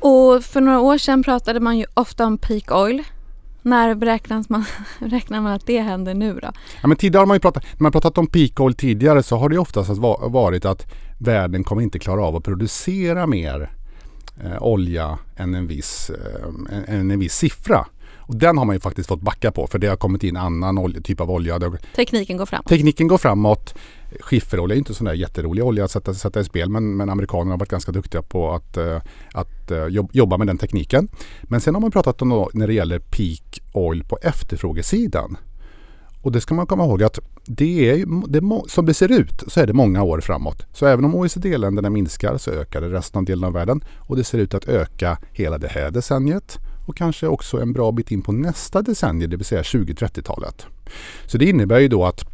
Och 0.00 0.44
för 0.44 0.60
några 0.60 0.80
år 0.80 0.98
sedan 0.98 1.22
pratade 1.22 1.60
man 1.60 1.78
ju 1.78 1.86
ofta 1.94 2.26
om 2.26 2.38
peak 2.38 2.70
oil. 2.70 3.02
När 3.64 3.94
beräknas 3.94 4.48
man, 4.48 4.64
räknar 4.98 5.40
man 5.40 5.52
att 5.52 5.66
det 5.66 5.80
händer 5.80 6.14
nu 6.14 6.38
då? 6.42 6.48
Ja, 6.82 6.88
men 6.88 6.96
tidigare 6.96 7.20
har 7.20 7.26
man 7.26 7.36
ju 7.36 7.40
pratat, 7.40 7.64
när 7.72 7.82
man 7.82 7.92
pratat 7.92 8.18
om 8.18 8.26
peak 8.26 8.60
oil 8.60 8.74
tidigare 8.74 9.22
så 9.22 9.36
har 9.36 9.48
det 9.48 9.58
oftast 9.58 9.90
varit 10.20 10.64
att 10.64 10.92
världen 11.18 11.64
kommer 11.64 11.82
inte 11.82 11.98
klara 11.98 12.24
av 12.24 12.36
att 12.36 12.44
producera 12.44 13.26
mer 13.26 13.70
eh, 14.44 14.62
olja 14.62 15.18
än 15.36 15.54
en 15.54 15.66
viss, 15.66 16.10
eh, 16.10 16.94
en, 16.94 17.10
en 17.10 17.18
viss 17.18 17.34
siffra. 17.34 17.86
Och 18.26 18.36
den 18.36 18.58
har 18.58 18.64
man 18.64 18.76
ju 18.76 18.80
faktiskt 18.80 19.08
fått 19.08 19.20
backa 19.20 19.52
på 19.52 19.66
för 19.66 19.78
det 19.78 19.86
har 19.86 19.96
kommit 19.96 20.24
in 20.24 20.36
annan 20.36 20.78
olja, 20.78 21.00
typ 21.00 21.20
av 21.20 21.30
olja. 21.30 21.60
Tekniken 21.96 22.36
går 22.36 22.46
framåt. 22.46 22.68
Tekniken 22.68 23.08
går 23.08 23.18
framåt. 23.18 23.74
Skifferolja 24.20 24.76
är 24.76 24.78
inte 24.78 24.94
sån 24.94 25.04
där 25.04 25.14
jätterolig 25.14 25.64
olja 25.64 25.84
att 25.84 25.90
sätta, 25.90 26.14
sätta 26.14 26.40
i 26.40 26.44
spel 26.44 26.68
men, 26.68 26.96
men 26.96 27.10
amerikanerna 27.10 27.50
har 27.50 27.58
varit 27.58 27.68
ganska 27.68 27.92
duktiga 27.92 28.22
på 28.22 28.52
att, 28.52 28.76
eh, 28.76 29.00
att 29.32 29.70
eh, 29.70 29.86
jobba 30.12 30.36
med 30.36 30.46
den 30.46 30.58
tekniken. 30.58 31.08
Men 31.42 31.60
sen 31.60 31.74
har 31.74 31.80
man 31.80 31.90
pratat 31.90 32.22
om 32.22 32.48
när 32.52 32.66
det 32.66 32.74
gäller 32.74 32.98
peak 32.98 33.62
oil 33.72 34.04
på 34.04 34.18
efterfrågesidan. 34.22 35.36
Och 36.22 36.32
det 36.32 36.40
ska 36.40 36.54
man 36.54 36.66
komma 36.66 36.84
ihåg 36.84 37.02
att 37.02 37.18
det 37.46 37.90
är, 37.90 38.06
det, 38.28 38.70
som 38.70 38.86
det 38.86 38.94
ser 38.94 39.12
ut 39.12 39.42
så 39.48 39.60
är 39.60 39.66
det 39.66 39.72
många 39.72 40.02
år 40.02 40.20
framåt. 40.20 40.66
Så 40.72 40.86
även 40.86 41.04
om 41.04 41.14
OECD-länderna 41.14 41.90
minskar 41.90 42.38
så 42.38 42.50
ökar 42.50 42.80
det 42.80 42.88
resten 42.88 43.18
av 43.18 43.24
delen 43.24 43.44
av 43.44 43.52
världen. 43.52 43.84
Och 43.98 44.16
det 44.16 44.24
ser 44.24 44.38
ut 44.38 44.54
att 44.54 44.68
öka 44.68 45.18
hela 45.32 45.58
det 45.58 45.68
här 45.68 45.90
decenniet 45.90 46.58
och 46.86 46.96
kanske 46.96 47.26
också 47.26 47.60
en 47.60 47.72
bra 47.72 47.92
bit 47.92 48.10
in 48.10 48.22
på 48.22 48.32
nästa 48.32 48.82
decennium, 48.82 49.30
det 49.30 49.36
vill 49.36 49.46
säga 49.46 49.62
2030-talet. 49.62 50.66
Så 51.26 51.38
det 51.38 51.44
innebär 51.44 51.80
ju 51.80 51.88
då 51.88 52.04
att 52.04 52.33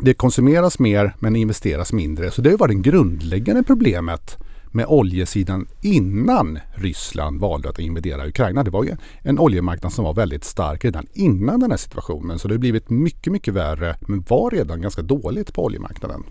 det 0.00 0.14
konsumeras 0.14 0.78
mer 0.78 1.14
men 1.18 1.36
investeras 1.36 1.92
mindre. 1.92 2.30
Så 2.30 2.42
det 2.42 2.56
var 2.56 2.68
det 2.68 2.74
grundläggande 2.74 3.62
problemet 3.62 4.38
med 4.72 4.86
oljesidan 4.88 5.66
innan 5.82 6.58
Ryssland 6.74 7.40
valde 7.40 7.68
att 7.68 7.78
invadera 7.78 8.28
Ukraina. 8.28 8.64
Det 8.64 8.70
var 8.70 8.84
ju 8.84 8.96
en 9.22 9.38
oljemarknad 9.38 9.92
som 9.92 10.04
var 10.04 10.14
väldigt 10.14 10.44
stark 10.44 10.84
redan 10.84 11.06
innan 11.12 11.60
den 11.60 11.70
här 11.70 11.78
situationen. 11.78 12.38
Så 12.38 12.48
det 12.48 12.54
har 12.54 12.58
blivit 12.58 12.90
mycket, 12.90 13.32
mycket 13.32 13.54
värre 13.54 13.96
men 14.00 14.24
var 14.28 14.50
redan 14.50 14.80
ganska 14.80 15.02
dåligt 15.02 15.54
på 15.54 15.64
oljemarknaden. 15.64 16.24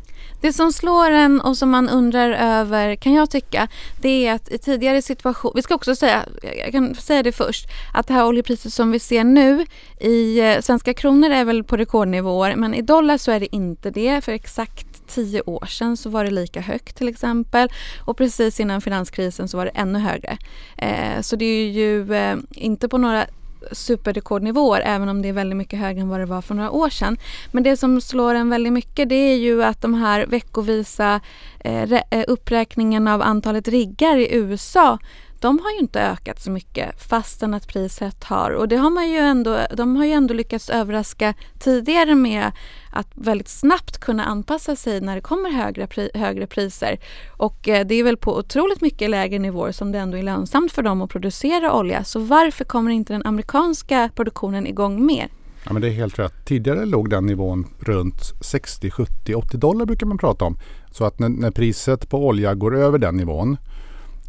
Det 0.46 0.54
som 0.54 0.72
slår 0.72 1.12
en 1.12 1.42
och 1.42 1.58
som 1.58 1.70
man 1.70 1.90
undrar 1.90 2.32
över 2.32 2.96
kan 2.96 3.14
jag 3.14 3.30
tycka 3.30 3.68
det 4.02 4.28
är 4.28 4.34
att 4.34 4.52
i 4.52 4.58
tidigare 4.58 5.02
situation, 5.02 5.52
vi 5.56 5.62
ska 5.62 5.76
också 5.76 5.96
säga, 5.96 6.26
jag 6.58 6.72
kan 6.72 6.96
säga 6.96 7.24
det 7.24 7.32
först, 7.32 7.68
att 7.94 8.08
det 8.08 8.14
här 8.14 8.26
oljepriset 8.26 8.74
som 8.74 8.92
vi 8.92 9.00
ser 9.00 9.24
nu 9.24 9.66
i 10.00 10.40
eh, 10.40 10.62
svenska 10.62 10.94
kronor 10.94 11.30
är 11.30 11.46
väl 11.46 11.64
på 11.64 11.78
rekordnivåer 11.78 12.56
men 12.56 12.74
i 12.74 12.82
dollar 12.82 13.18
så 13.18 13.32
är 13.32 13.40
det 13.40 13.56
inte 13.56 13.90
det 13.90 14.24
för 14.24 14.32
exakt 14.32 15.08
tio 15.08 15.42
år 15.42 15.66
sedan 15.66 15.98
så 15.98 16.10
var 16.10 16.24
det 16.24 16.32
lika 16.32 16.62
högt 16.62 16.98
till 16.98 17.08
exempel 17.08 17.70
och 18.06 18.18
precis 18.18 18.60
innan 18.60 18.82
finanskrisen 18.82 19.48
så 19.48 19.58
var 19.58 19.66
det 19.66 19.72
ännu 19.72 20.00
högre. 20.00 20.38
Eh, 20.78 21.22
så 21.22 21.36
det 21.36 21.46
är 21.46 21.70
ju 21.70 22.14
eh, 22.14 22.38
inte 22.52 22.90
på 22.90 22.98
några 22.98 23.26
superrekordnivåer 23.72 24.82
även 24.86 25.10
om 25.10 25.22
det 25.22 25.30
är 25.30 25.34
väldigt 25.34 25.58
mycket 25.58 25.80
högre 25.80 26.02
än 26.02 26.10
vad 26.10 26.20
det 26.20 26.26
var 26.26 26.42
för 26.42 26.56
några 26.56 26.72
år 26.72 26.90
sedan. 26.90 27.18
Men 27.52 27.64
det 27.64 27.78
som 27.78 28.02
slår 28.02 28.36
en 28.36 28.50
väldigt 28.50 28.74
mycket 28.74 29.10
det 29.10 29.16
är 29.16 29.36
ju 29.36 29.64
att 29.64 29.82
de 29.82 29.94
här 29.94 30.26
veckovisa 30.26 31.22
eh, 31.60 31.94
eh 31.94 32.24
uppräkningen 32.28 33.08
av 33.08 33.22
antalet 33.22 33.68
riggar 33.68 34.18
i 34.18 34.36
USA 34.36 35.00
de 35.46 35.60
har 35.60 35.72
ju 35.72 35.78
inte 35.78 36.02
ökat 36.02 36.42
så 36.42 36.52
mycket 36.52 37.02
fastän 37.02 37.54
att 37.54 37.68
priset 37.68 38.24
har 38.24 38.52
och 38.52 38.68
det 38.68 38.76
har 38.76 38.90
man 38.90 39.10
ju 39.10 39.18
ändå, 39.18 39.60
de 39.78 39.96
har 39.96 40.06
ju 40.06 40.12
ändå 40.12 40.34
lyckats 40.34 40.70
överraska 40.70 41.34
tidigare 41.60 42.16
med 42.16 42.52
att 42.92 43.08
väldigt 43.14 43.48
snabbt 43.48 43.98
kunna 43.98 44.26
anpassa 44.26 44.76
sig 44.76 45.02
när 45.02 45.16
det 45.16 45.22
kommer 45.22 45.50
högre, 45.50 45.88
pri, 45.88 46.10
högre 46.14 46.48
priser. 46.48 47.00
Och 47.38 47.68
eh, 47.68 47.86
det 47.86 47.96
är 47.96 48.04
väl 48.04 48.18
på 48.18 48.38
otroligt 48.38 48.82
mycket 48.82 49.10
lägre 49.10 49.40
nivåer 49.40 49.72
som 49.72 49.92
det 49.92 50.00
ändå 50.00 50.18
är 50.18 50.24
lönsamt 50.24 50.72
för 50.72 50.82
dem 50.82 51.02
att 51.02 51.10
producera 51.10 51.74
olja. 51.74 52.04
Så 52.04 52.20
varför 52.20 52.66
kommer 52.66 52.92
inte 52.92 53.14
den 53.14 53.26
amerikanska 53.26 54.10
produktionen 54.16 54.68
igång 54.68 55.06
mer? 55.06 55.28
Ja, 55.66 55.74
men 55.74 55.82
det 55.82 55.88
är 55.88 55.92
helt 55.92 56.20
rätt. 56.20 56.46
Tidigare 56.46 56.86
låg 56.86 57.10
den 57.10 57.26
nivån 57.26 57.68
runt 57.80 58.22
60, 58.42 58.92
70, 58.92 59.36
80 59.36 59.58
dollar 59.58 59.86
brukar 59.86 60.06
man 60.06 60.18
prata 60.18 60.46
om. 60.46 60.58
Så 60.92 61.06
att 61.06 61.20
när, 61.20 61.30
när 61.30 61.52
priset 61.52 62.10
på 62.10 62.28
olja 62.28 62.54
går 62.54 62.76
över 62.76 62.98
den 62.98 63.18
nivån 63.18 63.58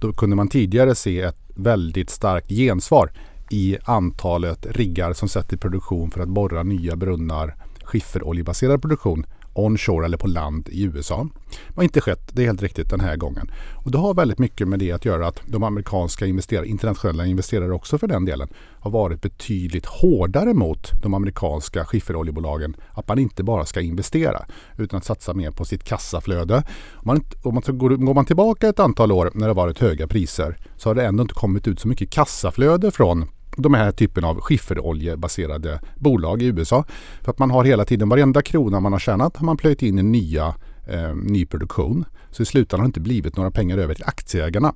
då 0.01 0.13
kunde 0.13 0.37
man 0.37 0.49
tidigare 0.49 0.95
se 0.95 1.21
ett 1.21 1.51
väldigt 1.55 2.11
starkt 2.11 2.49
gensvar 2.49 3.13
i 3.51 3.77
antalet 3.85 4.67
riggar 4.67 5.13
som 5.13 5.29
sätter 5.29 5.57
i 5.57 5.59
produktion 5.59 6.11
för 6.11 6.21
att 6.21 6.29
borra 6.29 6.63
nya 6.63 6.97
brunnar, 6.97 7.57
skifferoljebaserad 7.85 8.83
produktion 8.83 9.27
onshore 9.59 10.05
eller 10.05 10.17
på 10.17 10.27
land 10.27 10.69
i 10.69 10.85
USA. 10.85 11.29
Det 11.69 11.77
har 11.77 11.83
inte 11.83 12.01
skett, 12.01 12.31
det 12.33 12.43
är 12.43 12.47
helt 12.47 12.63
riktigt, 12.63 12.91
den 12.91 13.01
här 13.01 13.17
gången. 13.17 13.51
Och 13.75 13.91
det 13.91 13.99
har 13.99 14.15
väldigt 14.15 14.39
mycket 14.39 14.69
med 14.69 14.79
det 14.79 14.93
att 14.93 15.05
göra 15.05 15.27
att 15.27 15.41
de 15.47 15.63
amerikanska 15.63 16.27
investerare, 16.27 16.67
internationella 16.67 17.27
investerare 17.27 17.73
också 17.73 17.99
för 17.99 18.07
den 18.07 18.25
delen, 18.25 18.49
har 18.81 18.91
varit 18.91 19.23
betydligt 19.23 19.87
hårdare 19.87 20.55
mot 20.55 21.03
de 21.03 21.15
amerikanska 21.15 21.85
skifferoljebolagen. 21.85 22.77
Att 22.93 23.09
man 23.09 23.19
inte 23.19 23.45
bara 23.45 23.65
ska 23.65 23.81
investera 23.81 24.47
utan 24.79 24.99
att 24.99 25.05
satsa 25.05 25.35
mer 25.35 25.51
på 25.51 25.65
sitt 25.65 25.85
kassaflöde. 25.85 26.63
Om 26.93 27.03
man, 27.05 27.25
om 27.43 27.55
man 27.55 27.79
går, 27.79 27.91
går 27.91 28.15
man 28.15 28.25
tillbaka 28.25 28.69
ett 28.69 28.81
antal 28.81 29.13
år 29.13 29.31
när 29.35 29.49
det 29.49 29.55
varit 29.55 29.79
höga 29.79 30.07
priser 30.07 30.59
så 30.77 30.89
har 30.89 30.95
det 30.95 31.07
ändå 31.07 31.23
inte 31.23 31.35
kommit 31.35 31.69
ut 31.69 31.81
så 31.81 31.89
mycket 31.89 32.11
kassaflöde 32.11 32.91
från 32.91 33.27
de 33.57 33.75
här 33.75 33.93
typen 33.93 34.25
av 34.25 34.41
skifferoljebaserade 34.41 35.81
bolag 35.97 36.43
i 36.43 36.47
USA. 36.47 36.85
För 37.23 37.31
att 37.31 37.39
man 37.39 37.51
har 37.51 37.65
hela 37.65 37.85
tiden, 37.85 38.09
varenda 38.09 38.43
krona 38.43 38.81
man 38.81 38.93
har 38.93 38.99
tjänat 38.99 39.37
har 39.37 39.47
man 39.47 39.57
plöjt 39.57 39.83
in 39.83 39.99
i 39.99 40.03
nya, 40.03 40.55
eh, 40.87 41.15
ny 41.15 41.47
produktion. 41.47 42.05
Så 42.31 42.43
i 42.43 42.47
slutändan 42.47 42.81
har 42.81 42.87
det 42.87 42.89
inte 42.89 43.01
blivit 43.01 43.37
några 43.37 43.51
pengar 43.51 43.79
över 43.79 43.95
till 43.95 44.05
aktieägarna. 44.05 44.75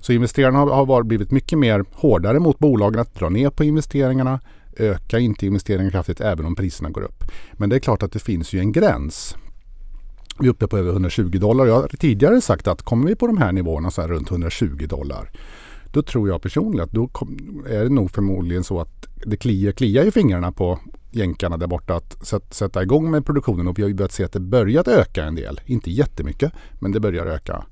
Så 0.00 0.12
investerarna 0.12 0.58
har, 0.58 0.86
har 0.86 1.02
blivit 1.02 1.30
mycket 1.30 1.58
mer 1.58 1.84
hårdare 1.92 2.40
mot 2.40 2.58
bolagen 2.58 3.00
att 3.00 3.14
dra 3.14 3.28
ner 3.28 3.50
på 3.50 3.64
investeringarna, 3.64 4.40
öka 4.76 5.18
inte 5.18 5.46
investeringarna 5.46 5.90
kraftigt 5.90 6.20
även 6.20 6.46
om 6.46 6.56
priserna 6.56 6.90
går 6.90 7.02
upp. 7.02 7.24
Men 7.52 7.68
det 7.68 7.76
är 7.76 7.80
klart 7.80 8.02
att 8.02 8.12
det 8.12 8.18
finns 8.18 8.52
ju 8.52 8.58
en 8.58 8.72
gräns. 8.72 9.36
Vi 10.40 10.46
är 10.46 10.50
uppe 10.50 10.66
på 10.66 10.78
över 10.78 10.90
120 10.90 11.38
dollar. 11.38 11.66
Jag 11.66 11.74
har 11.74 11.88
tidigare 11.88 12.40
sagt 12.40 12.68
att 12.68 12.82
kommer 12.82 13.06
vi 13.06 13.16
på 13.16 13.26
de 13.26 13.38
här 13.38 13.52
nivåerna 13.52 13.90
så 13.90 14.00
här 14.00 14.08
runt 14.08 14.30
120 14.30 14.86
dollar 14.88 15.30
då 15.94 16.02
tror 16.02 16.28
jag 16.28 16.42
personligen 16.42 16.84
att 16.84 16.92
då 16.92 17.10
är 17.68 17.84
det 17.84 17.88
nog 17.88 18.10
förmodligen 18.10 18.64
så 18.64 18.80
att 18.80 19.08
det 19.26 19.36
kliar, 19.36 19.72
kliar 19.72 20.04
i 20.04 20.10
fingrarna 20.10 20.52
på 20.52 20.78
jänkarna 21.10 21.56
där 21.56 21.66
borta 21.66 21.96
att 21.96 22.54
sätta 22.54 22.82
igång 22.82 23.10
med 23.10 23.26
produktionen 23.26 23.68
och 23.68 23.78
vi 23.78 23.82
har 23.82 23.88
ju 23.88 23.94
börjat 23.94 24.12
se 24.12 24.24
att 24.24 24.32
det 24.32 24.40
börjat 24.40 24.88
öka 24.88 25.24
en 25.24 25.34
del. 25.34 25.60
Inte 25.66 25.90
jättemycket, 25.90 26.52
men 26.78 26.92
det 26.92 27.00
börjar 27.00 27.26
öka. 27.26 27.64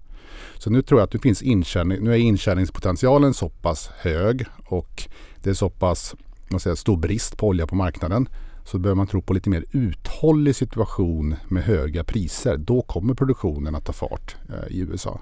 Så 0.59 0.71
nu 0.71 0.83
tror 0.83 1.00
jag 1.00 1.05
att 1.05 1.11
det 1.11 1.19
finns 1.19 1.43
intjäning, 1.43 2.05
nu 2.05 2.12
är 2.12 2.17
intjäningspotentialen 2.17 3.35
så 3.35 3.49
pass 3.49 3.91
hög 3.97 4.45
och 4.64 5.02
det 5.43 5.50
är 5.50 5.55
så 5.55 5.71
pass 5.71 6.14
man 6.52 6.61
säger, 6.61 6.76
stor 6.76 6.97
brist 6.97 7.37
på 7.37 7.49
olja 7.49 7.67
på 7.67 7.75
marknaden. 7.75 8.29
Så 8.64 8.79
behöver 8.79 8.97
man 8.97 9.07
tro 9.07 9.23
på 9.23 9.33
lite 9.33 9.50
mer 9.50 9.64
uthållig 9.71 10.57
situation 10.57 11.37
med 11.49 11.62
höga 11.62 12.05
priser. 12.05 12.57
Då 12.57 12.83
kommer 12.83 13.14
produktionen 13.14 13.75
att 13.75 13.85
ta 13.85 13.93
fart 13.93 14.37
eh, 14.49 14.76
i 14.76 14.81
USA. 14.81 15.21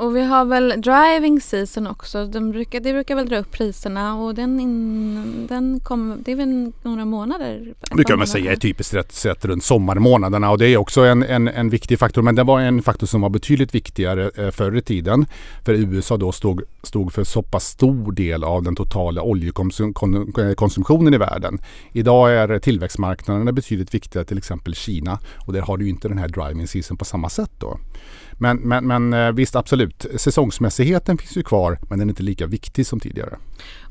Och 0.00 0.16
vi 0.16 0.22
har 0.22 0.44
väl 0.44 0.68
driving 0.68 1.40
season 1.40 1.86
också. 1.86 2.26
Den 2.26 2.50
brukar, 2.50 2.80
det 2.80 2.92
brukar 2.92 3.14
väl 3.14 3.28
dra 3.28 3.38
upp 3.38 3.50
priserna 3.50 4.14
och 4.14 4.34
den, 4.34 4.60
in, 4.60 5.46
den 5.46 5.80
kom, 5.80 6.22
det 6.24 6.32
är 6.32 6.36
väl 6.36 6.72
några 6.82 7.04
månader? 7.04 7.74
Brukar 7.94 8.16
man 8.16 8.26
säga 8.26 8.52
är 8.52 8.56
typiskt 8.56 8.94
rätt 8.94 9.12
sett 9.12 9.44
runt 9.44 9.64
sommarmånaderna 9.64 10.50
och 10.50 10.58
det 10.58 10.68
är 10.68 10.76
också 10.76 11.00
en, 11.00 11.22
en, 11.22 11.48
en 11.48 11.70
viktig 11.70 11.98
faktor. 11.98 12.22
Men 12.22 12.34
det 12.34 12.42
var 12.42 12.60
en 12.60 12.82
faktor 12.82 13.06
som 13.06 13.20
var 13.20 13.28
betydligt 13.28 13.74
viktigare 13.74 14.30
eh, 14.36 14.50
förr 14.50 14.76
i 14.76 14.82
tiden. 14.82 15.26
För 15.64 15.72
USA 15.72 16.16
då 16.16 16.32
stod, 16.32 16.62
stod 16.82 17.12
för 17.12 17.24
så 17.24 17.42
pass 17.42 17.64
stor 17.64 18.12
del 18.12 18.44
av 18.44 18.62
den 18.62 18.76
totala 18.76 19.22
oljekonsumtionen 19.22 21.12
eh, 21.12 21.16
i 21.16 21.18
världen. 21.18 21.58
Idag 21.92 22.32
är 22.32 22.58
tillväxtmarknaderna 22.58 23.52
betydligt 23.52 23.94
viktigare, 23.94 24.26
till 24.26 24.38
exempel 24.38 24.74
Kina. 24.74 25.18
Och 25.46 25.52
där 25.52 25.60
har 25.60 25.76
du 25.76 25.88
inte 25.88 26.08
den 26.08 26.18
här 26.18 26.28
driving 26.28 26.66
season 26.66 26.96
på 26.96 27.04
samma 27.04 27.28
sätt 27.28 27.50
då. 27.58 27.78
Men, 28.40 28.56
men, 28.56 28.86
men 28.86 29.12
eh, 29.12 29.32
visst 29.32 29.56
absolut, 29.56 30.06
säsongsmässigheten 30.16 31.18
finns 31.18 31.36
ju 31.36 31.42
kvar 31.42 31.78
men 31.88 31.98
den 31.98 32.08
är 32.08 32.12
inte 32.12 32.22
lika 32.22 32.46
viktig 32.46 32.86
som 32.86 33.00
tidigare. 33.00 33.36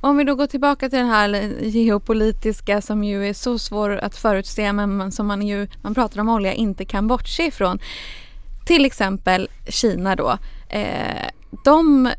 Om 0.02 0.18
vi 0.18 0.24
då 0.24 0.36
går 0.36 0.48
tillbaka 0.48 0.90
till 0.90 1.00
den 1.00 1.08
här 1.08 1.30
geopolitiska 1.62 2.82
som 2.82 3.04
ju 3.04 3.28
är 3.28 3.34
så 3.34 3.60
svår 3.60 3.98
att 3.98 4.16
förutse 4.16 4.74
men 4.74 5.12
som 5.12 5.28
man 5.28 5.48
ju, 5.48 5.68
man 5.82 5.96
pratar 5.96 6.22
om 6.22 6.30
olja, 6.30 6.54
inte 6.54 6.86
kan 6.86 7.08
bortse 7.08 7.44
ifrån. 7.48 7.80
Till 8.66 8.86
exempel 8.86 9.50
Kina 9.68 10.16
då. 10.16 10.38
Eh, 10.70 11.28
de, 11.66 12.10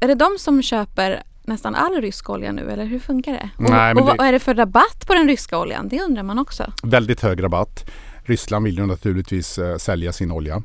är 0.00 0.08
det 0.08 0.14
de 0.14 0.36
som 0.38 0.62
köper 0.62 1.22
nästan 1.44 1.74
all 1.74 2.00
rysk 2.00 2.30
olja 2.30 2.52
nu 2.52 2.70
eller 2.70 2.84
hur 2.84 2.98
funkar 2.98 3.32
det? 3.32 3.50
Nej, 3.58 3.94
och, 3.94 4.00
och 4.00 4.06
vad 4.06 4.26
är 4.26 4.32
det 4.32 4.38
för 4.38 4.54
rabatt 4.54 5.06
på 5.06 5.14
den 5.14 5.28
ryska 5.28 5.58
oljan? 5.58 5.88
Det 5.88 6.02
undrar 6.02 6.22
man 6.22 6.38
också. 6.38 6.72
Väldigt 6.82 7.20
hög 7.20 7.42
rabatt. 7.42 7.90
Ryssland 8.24 8.64
vill 8.64 8.78
ju 8.78 8.86
naturligtvis 8.86 9.58
eh, 9.58 9.76
sälja 9.76 10.12
sin 10.12 10.32
olja 10.32 10.62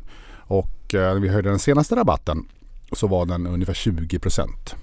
och 0.52 0.81
Eh, 0.94 1.14
när 1.14 1.20
vi 1.20 1.30
höjde 1.30 1.50
den 1.50 1.60
senaste 1.60 1.96
rabatten 1.96 2.48
så 2.92 3.08
var 3.08 3.26
den 3.26 3.48
ungefär 3.48 3.74
20 3.74 4.20
procent. 4.20 4.76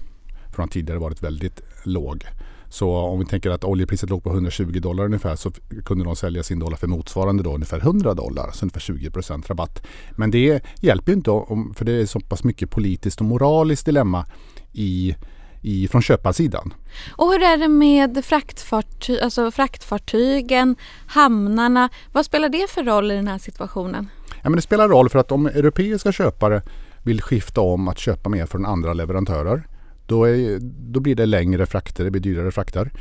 Från 0.55 0.65
att 0.65 0.71
tidigare 0.71 0.99
varit 0.99 1.23
väldigt 1.23 1.61
låg. 1.83 2.25
Så 2.69 2.95
om 2.95 3.19
vi 3.19 3.25
tänker 3.25 3.49
att 3.49 3.63
oljepriset 3.63 4.09
låg 4.09 4.23
på 4.23 4.29
120 4.29 4.79
dollar 4.79 5.05
ungefär 5.05 5.35
så 5.35 5.51
kunde 5.85 6.03
de 6.03 6.15
sälja 6.15 6.43
sin 6.43 6.59
dollar 6.59 6.77
för 6.77 6.87
motsvarande 6.87 7.43
då 7.43 7.53
ungefär 7.53 7.79
100 7.79 8.13
dollar. 8.13 8.51
Så 8.51 8.65
ungefär 8.65 8.79
20 8.79 9.11
procent 9.11 9.49
rabatt. 9.49 9.85
Men 10.11 10.31
det 10.31 10.63
hjälper 10.81 11.11
ju 11.11 11.15
inte 11.15 11.31
om, 11.31 11.73
för 11.73 11.85
det 11.85 11.91
är 11.91 12.05
så 12.05 12.19
pass 12.19 12.43
mycket 12.43 12.71
politiskt 12.71 13.19
och 13.19 13.25
moraliskt 13.25 13.85
dilemma 13.85 14.25
i 14.73 15.15
i, 15.61 15.87
från 15.87 16.01
köparsidan. 16.01 16.73
Och 17.15 17.31
hur 17.31 17.43
är 17.43 17.57
det 17.57 17.67
med 17.67 18.25
fraktfarty 18.25 19.19
alltså 19.19 19.51
fraktfartygen, 19.51 20.75
hamnarna? 21.07 21.89
Vad 22.11 22.25
spelar 22.25 22.49
det 22.49 22.69
för 22.69 22.83
roll 22.83 23.11
i 23.11 23.15
den 23.15 23.27
här 23.27 23.37
situationen? 23.37 24.09
Ja, 24.43 24.49
men 24.49 24.55
det 24.55 24.61
spelar 24.61 24.89
roll 24.89 25.09
för 25.09 25.19
att 25.19 25.31
om 25.31 25.45
europeiska 25.45 26.11
köpare 26.11 26.61
vill 27.03 27.21
skifta 27.21 27.61
om 27.61 27.87
att 27.87 27.99
köpa 27.99 28.29
mer 28.29 28.45
från 28.45 28.65
andra 28.65 28.93
leverantörer 28.93 29.67
då, 30.05 30.23
är, 30.23 30.59
då 30.61 30.99
blir 30.99 31.15
det 31.15 31.25
längre 31.25 31.65
frakter, 31.65 32.03
det 32.03 32.11
blir 32.11 32.21
dyrare 32.21 32.51
frakter. 32.51 32.91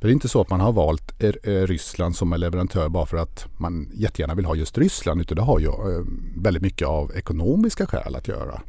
det 0.00 0.08
är 0.08 0.12
inte 0.12 0.28
så 0.28 0.40
att 0.40 0.50
man 0.50 0.60
har 0.60 0.72
valt 0.72 1.22
eh, 1.22 1.30
eh, 1.42 1.66
Ryssland 1.66 2.16
som 2.16 2.32
en 2.32 2.40
leverantör 2.40 2.88
bara 2.88 3.06
för 3.06 3.16
att 3.16 3.46
man 3.56 3.90
jättegärna 3.94 4.34
vill 4.34 4.44
ha 4.44 4.54
just 4.54 4.78
Ryssland 4.78 5.20
utan 5.20 5.36
det 5.36 5.42
har 5.42 5.58
ju 5.58 5.66
eh, 5.66 6.04
väldigt 6.36 6.62
mycket 6.62 6.88
av 6.88 7.12
ekonomiska 7.16 7.86
skäl 7.86 8.16
att 8.16 8.28
göra. 8.28 8.60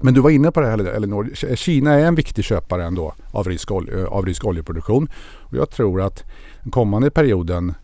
Men 0.00 0.14
du 0.14 0.20
var 0.20 0.30
inne 0.30 0.50
på 0.50 0.60
det 0.60 0.66
här 0.66 0.78
Elinor. 0.78 1.56
Kina 1.56 1.94
är 1.94 2.04
en 2.04 2.14
viktig 2.14 2.44
köpare 2.44 2.84
ändå 2.84 3.14
av 3.30 3.48
rysk, 3.48 3.70
av 4.08 4.26
rysk 4.26 4.44
oljeproduktion. 4.44 5.08
Och 5.38 5.56
jag 5.56 5.70
tror 5.70 6.02
att 6.02 6.24
den 6.62 6.70
kommande 6.70 7.10
perioden 7.10 7.74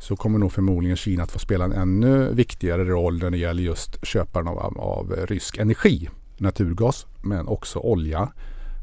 så 0.00 0.16
kommer 0.16 0.38
nog 0.38 0.52
förmodligen 0.52 0.96
Kina 0.96 1.22
att 1.22 1.30
få 1.30 1.38
spela 1.38 1.64
en 1.64 1.72
ännu 1.72 2.34
viktigare 2.34 2.84
roll 2.84 3.18
när 3.18 3.30
det 3.30 3.38
gäller 3.38 3.62
just 3.62 4.06
köparen 4.06 4.48
av, 4.48 4.78
av 4.78 5.16
rysk 5.28 5.58
energi. 5.58 6.08
Naturgas 6.38 7.06
men 7.22 7.48
också 7.48 7.78
olja. 7.78 8.32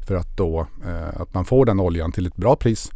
För 0.06 0.16
att 0.16 0.36
då 0.36 0.66
eh, 0.86 1.20
att 1.20 1.34
man 1.34 1.44
får 1.44 1.66
den 1.66 1.80
oljan 1.80 2.12
till 2.12 2.26
ett 2.26 2.36
bra 2.36 2.56
pris 2.56 2.90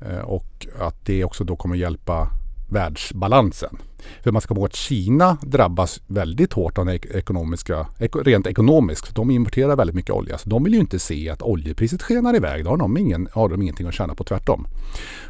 eh, 0.00 0.18
och 0.18 0.66
att 0.78 1.06
det 1.06 1.24
också 1.24 1.44
då 1.44 1.56
kommer 1.56 1.76
hjälpa 1.76 2.28
världsbalansen. 2.72 3.78
För 4.22 4.32
man 4.32 4.42
ska 4.42 4.48
komma 4.48 4.60
ihåg 4.60 4.66
att 4.66 4.76
Kina 4.76 5.36
drabbas 5.42 6.00
väldigt 6.06 6.52
hårt 6.52 6.78
av 6.78 6.86
den 6.86 6.94
ekonomiska, 6.94 7.86
rent 7.98 8.46
ekonomiskt. 8.46 9.14
de 9.14 9.30
importerar 9.30 9.76
väldigt 9.76 9.96
mycket 9.96 10.10
olja. 10.10 10.38
Så 10.38 10.48
de 10.48 10.64
vill 10.64 10.74
ju 10.74 10.80
inte 10.80 10.98
se 10.98 11.30
att 11.30 11.42
oljepriset 11.42 12.02
skenar 12.02 12.36
iväg. 12.36 12.64
Då 12.64 12.70
har 12.70 12.76
de, 12.76 12.96
ingen, 12.96 13.28
har 13.32 13.48
de 13.48 13.62
ingenting 13.62 13.86
att 13.86 13.94
tjäna 13.94 14.14
på, 14.14 14.24
tvärtom. 14.24 14.66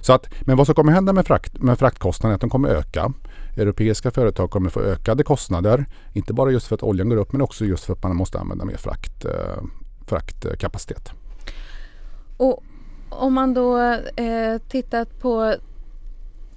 Så 0.01 0.13
att, 0.13 0.29
men 0.41 0.57
vad 0.57 0.67
som 0.67 0.75
kommer 0.75 0.93
hända 0.93 1.13
med, 1.13 1.27
frakt, 1.27 1.63
med 1.63 1.79
fraktkostnaderna 1.79 2.33
är 2.33 2.35
att 2.35 2.41
de 2.41 2.51
kommer 2.51 2.69
öka. 2.69 3.13
Europeiska 3.57 4.11
företag 4.11 4.51
kommer 4.51 4.71
få 4.71 4.81
ökade 4.81 5.25
kostnader. 5.25 5.87
Inte 6.13 6.33
bara 6.33 6.51
just 6.51 6.67
för 6.67 6.75
att 6.75 6.83
oljan 6.83 7.09
går 7.09 7.17
upp 7.17 7.33
men 7.33 7.43
också 7.43 7.65
just 7.65 7.85
för 7.85 7.93
att 7.93 8.03
man 8.03 8.17
måste 8.17 8.39
använda 8.39 8.65
mer 8.65 8.77
frakt, 8.77 9.25
eh, 9.25 9.63
fraktkapacitet. 10.07 11.13
Och 12.37 12.63
om 13.09 13.35
man 13.35 13.55
då 13.55 13.79
eh, 14.17 14.59
tittar 14.69 15.05
på 15.05 15.55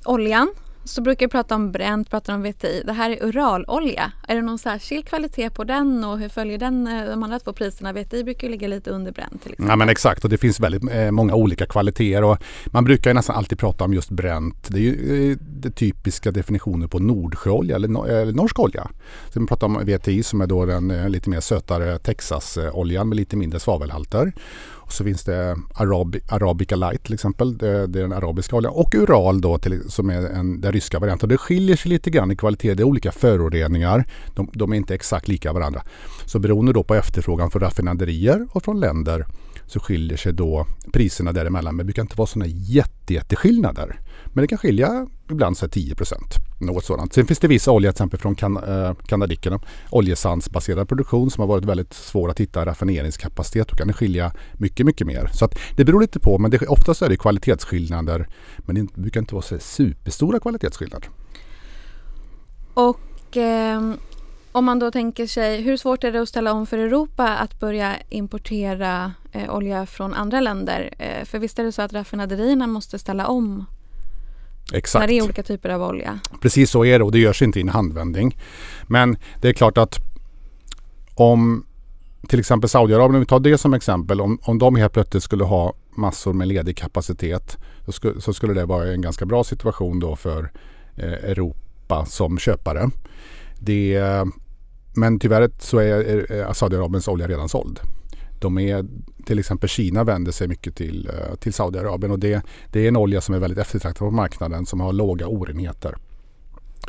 oljan 0.06 0.50
så 0.86 1.02
brukar 1.02 1.26
vi 1.26 1.30
prata 1.32 1.56
om 1.56 1.72
bränt, 1.72 2.10
prata 2.10 2.36
om 2.36 2.42
VTI. 2.44 2.84
Det 2.86 2.94
här 2.94 3.10
är 3.10 3.24
Uralolja. 3.24 4.12
Är 4.28 4.36
det 4.36 4.42
någon 4.42 4.60
särskild 4.60 5.08
kvalitet 5.08 5.50
på 5.50 5.64
den 5.64 6.04
och 6.04 6.20
hur 6.20 6.30
följer 6.30 6.58
den 6.58 6.88
eh, 6.88 7.06
de 7.06 7.24
andra 7.24 7.40
två 7.40 7.54
priserna? 7.54 7.94
VTI 7.94 8.24
brukar 8.24 8.50
ligga 8.50 8.68
lite 8.68 8.90
under 8.90 9.12
bränt 9.12 9.44
till 9.44 9.52
exempel. 9.52 9.70
Ja 9.72 9.76
men 9.76 9.90
exakt 9.90 10.24
och 10.24 10.30
det 10.30 10.38
finns 10.38 10.60
väldigt 10.60 10.92
eh, 10.92 11.12
många 11.12 11.36
olika 11.36 11.66
kvaliteter 11.66 12.24
och 12.24 12.38
man 12.66 12.84
brukar 12.84 13.14
nästan 13.14 13.36
alltid 13.36 13.60
prata 13.60 13.84
om 13.84 13.94
just 13.94 14.10
bränt. 14.10 14.68
Det 14.68 14.78
är 14.78 14.82
ju 14.82 15.32
eh, 15.32 15.38
det 15.40 15.72
typiska 15.72 16.32
definitionen 16.32 16.90
på 16.90 17.00
Nordsjöolja 17.00 17.76
eller, 17.76 17.88
no 17.88 18.06
eller 18.06 18.34
norsk 18.34 18.60
olja. 18.60 18.88
Så 19.34 19.40
man 19.40 19.48
pratar 19.48 19.68
om 19.68 19.86
VTI 19.86 20.24
som 20.24 20.42
är 20.42 20.48
då 20.48 20.66
den 20.66 20.92
eh, 20.92 21.10
lite 21.10 21.30
mer 21.30 21.40
sötare 21.40 21.98
Texasoljan 21.98 23.10
med 23.10 23.16
lite 23.16 23.38
mindre 23.38 23.60
svavelhalter. 23.60 24.34
Och 24.86 24.94
så 24.94 25.04
finns 25.04 25.24
det 25.24 25.58
Arabi, 25.74 26.20
Arabica 26.30 26.76
Light 26.76 27.04
till 27.04 27.14
exempel. 27.14 27.58
Det, 27.58 27.88
det, 27.88 28.00
är 28.00 28.02
den 28.02 28.14
arabiska 28.14 28.56
oljan. 28.56 28.74
Och 28.74 28.96
Ural 28.96 29.42
då 29.42 29.58
till, 29.58 29.92
som 29.92 30.10
är 30.10 30.22
en, 30.22 30.62
den 30.62 30.72
ryska 30.72 31.00
varianten. 31.00 31.30
Det 31.30 31.38
skiljer 31.38 31.76
sig 31.76 31.90
lite 31.90 32.10
grann 32.10 32.32
i 32.32 32.36
kvalitet. 32.36 32.74
Det 32.74 32.84
är 32.84 32.88
olika 32.88 33.12
föroreningar. 33.12 34.06
De, 34.36 34.50
de 34.54 34.74
är 34.74 34.78
inte 34.78 34.96
exakt 34.96 35.28
lika 35.28 35.54
varandra. 35.54 35.84
Så 36.26 36.40
beroende 36.40 36.74
då 36.74 36.84
på 36.84 36.96
efterfrågan 36.96 37.52
från 37.52 37.62
raffinaderier 37.62 38.48
och 38.52 38.64
från 38.64 38.80
länder 38.80 39.26
så 39.68 39.80
skiljer 39.80 40.18
sig 40.18 40.34
då 40.34 40.68
priserna 40.94 41.32
däremellan. 41.32 41.76
Men 41.76 41.86
det 41.86 41.88
brukar 41.88 42.02
inte 42.02 42.18
vara 42.18 42.28
sådana 42.28 42.48
jätte, 42.48 43.14
jätteskillnader. 43.14 44.00
Men 44.26 44.42
det 44.42 44.48
kan 44.48 44.58
skilja 44.58 45.08
ibland 45.32 45.58
så 45.58 45.68
10 45.68 45.96
något 46.58 46.86
sådant. 46.86 47.14
Sen 47.14 47.28
finns 47.28 47.40
det 47.40 47.48
vissa 47.48 47.72
olja, 47.72 47.92
till 47.92 47.96
exempel 47.96 48.20
från 48.20 48.36
kan, 48.36 48.58
eh, 48.58 48.94
kanadikerna. 48.94 49.60
Oljesandsbaserad 49.90 50.88
produktion 50.88 51.32
som 51.32 51.42
har 51.42 51.48
varit 51.48 51.66
väldigt 51.66 51.94
svår 51.94 52.30
att 52.30 52.40
hitta 52.40 52.66
raffineringskapacitet. 52.66 53.68
Då 53.68 53.76
kan 53.76 53.88
det 53.88 53.94
skilja 53.94 54.32
mycket, 54.54 54.86
mycket 54.86 55.08
mer. 55.08 55.30
Så 55.34 55.46
att 55.46 55.56
det 55.76 55.86
beror 55.86 56.02
lite 56.02 56.20
på. 56.20 56.38
Men 56.38 56.52
det, 56.52 56.68
oftast 56.68 57.02
är 57.02 57.10
det 57.10 57.18
kvalitetsskillnader. 57.18 58.28
Men 58.58 58.76
det 58.76 58.94
brukar 58.94 59.20
inte 59.20 59.36
vara 59.36 59.42
så 59.42 59.60
superstora 59.60 60.40
kvalitetsskillnader. 60.40 61.10
Och 62.74 63.38
eh, 63.38 63.82
om 64.52 64.66
man 64.66 64.80
då 64.80 64.92
tänker 64.92 65.28
sig, 65.28 65.62
hur 65.62 65.78
svårt 65.78 66.04
är 66.04 66.12
det 66.12 66.22
att 66.22 66.30
ställa 66.30 66.54
om 66.54 66.68
för 66.68 66.78
Europa 66.78 67.38
att 67.38 67.60
börja 67.60 67.96
importera 68.10 69.14
eh, 69.32 69.56
olja 69.56 69.86
från 69.86 70.14
andra 70.14 70.42
länder? 70.42 70.94
Eh, 71.00 71.26
för 71.26 71.40
visst 71.40 71.60
är 71.60 71.64
det 71.64 71.72
så 71.72 71.82
att 71.82 71.94
raffinaderierna 71.94 72.68
måste 72.68 73.00
ställa 73.00 73.28
om 73.28 73.66
Exakt. 74.74 75.02
när 75.02 75.08
det 75.08 75.14
är 75.14 75.24
olika 75.24 75.44
typer 75.44 75.70
av 75.70 75.84
olja? 75.84 76.20
Precis 76.42 76.70
så 76.70 76.86
är 76.86 77.00
det 77.00 77.06
och 77.06 77.12
det 77.12 77.20
görs 77.20 77.42
inte 77.42 77.60
i 77.60 77.62
en 77.62 77.70
handvändning. 77.70 78.38
Men 78.84 79.18
det 79.42 79.50
är 79.50 79.54
klart 79.54 79.78
att 79.78 80.00
om 81.16 81.66
till 82.28 82.40
exempel 82.40 82.70
Saudiarabien, 82.70 83.16
om 83.16 83.20
vi 83.20 83.26
tar 83.26 83.40
det 83.40 83.58
som 83.58 83.74
exempel, 83.74 84.22
om, 84.22 84.40
om 84.42 84.60
de 84.60 84.76
helt 84.76 84.94
plötsligt 84.94 85.24
skulle 85.24 85.44
ha 85.44 85.74
massor 85.96 86.34
med 86.34 86.48
ledig 86.48 86.78
kapacitet 86.78 87.58
så 87.86 87.92
skulle, 87.92 88.22
så 88.22 88.34
skulle 88.34 88.54
det 88.54 88.66
vara 88.66 88.92
en 88.92 89.02
ganska 89.02 89.26
bra 89.26 89.44
situation 89.44 90.00
då 90.00 90.16
för 90.16 90.52
eh, 90.96 91.14
Europa 91.14 92.06
som 92.06 92.38
köpare. 92.38 92.90
Det, 93.60 94.02
men 94.96 95.20
tyvärr 95.20 95.50
så 95.60 95.78
är, 95.78 96.32
är 96.32 96.54
Saudiarabiens 96.54 97.08
olja 97.08 97.28
redan 97.28 97.50
såld. 97.50 97.80
De 98.40 98.58
är, 98.58 98.86
till 99.26 99.40
exempel 99.40 99.70
Kina 99.70 100.04
vänder 100.04 100.32
sig 100.32 100.48
mycket 100.48 100.76
till, 100.76 101.10
eh, 101.14 101.36
till 101.36 101.54
Saudiarabien 101.54 102.12
och 102.12 102.20
det, 102.20 102.46
det 102.72 102.80
är 102.80 102.88
en 102.88 102.98
olja 102.98 103.22
som 103.22 103.36
är 103.36 103.40
väldigt 103.40 103.60
eftertraktad 103.60 104.08
på 104.08 104.12
marknaden 104.12 104.66
som 104.66 104.80
har 104.80 104.94
låga 104.94 105.28
orenheter 105.28 105.96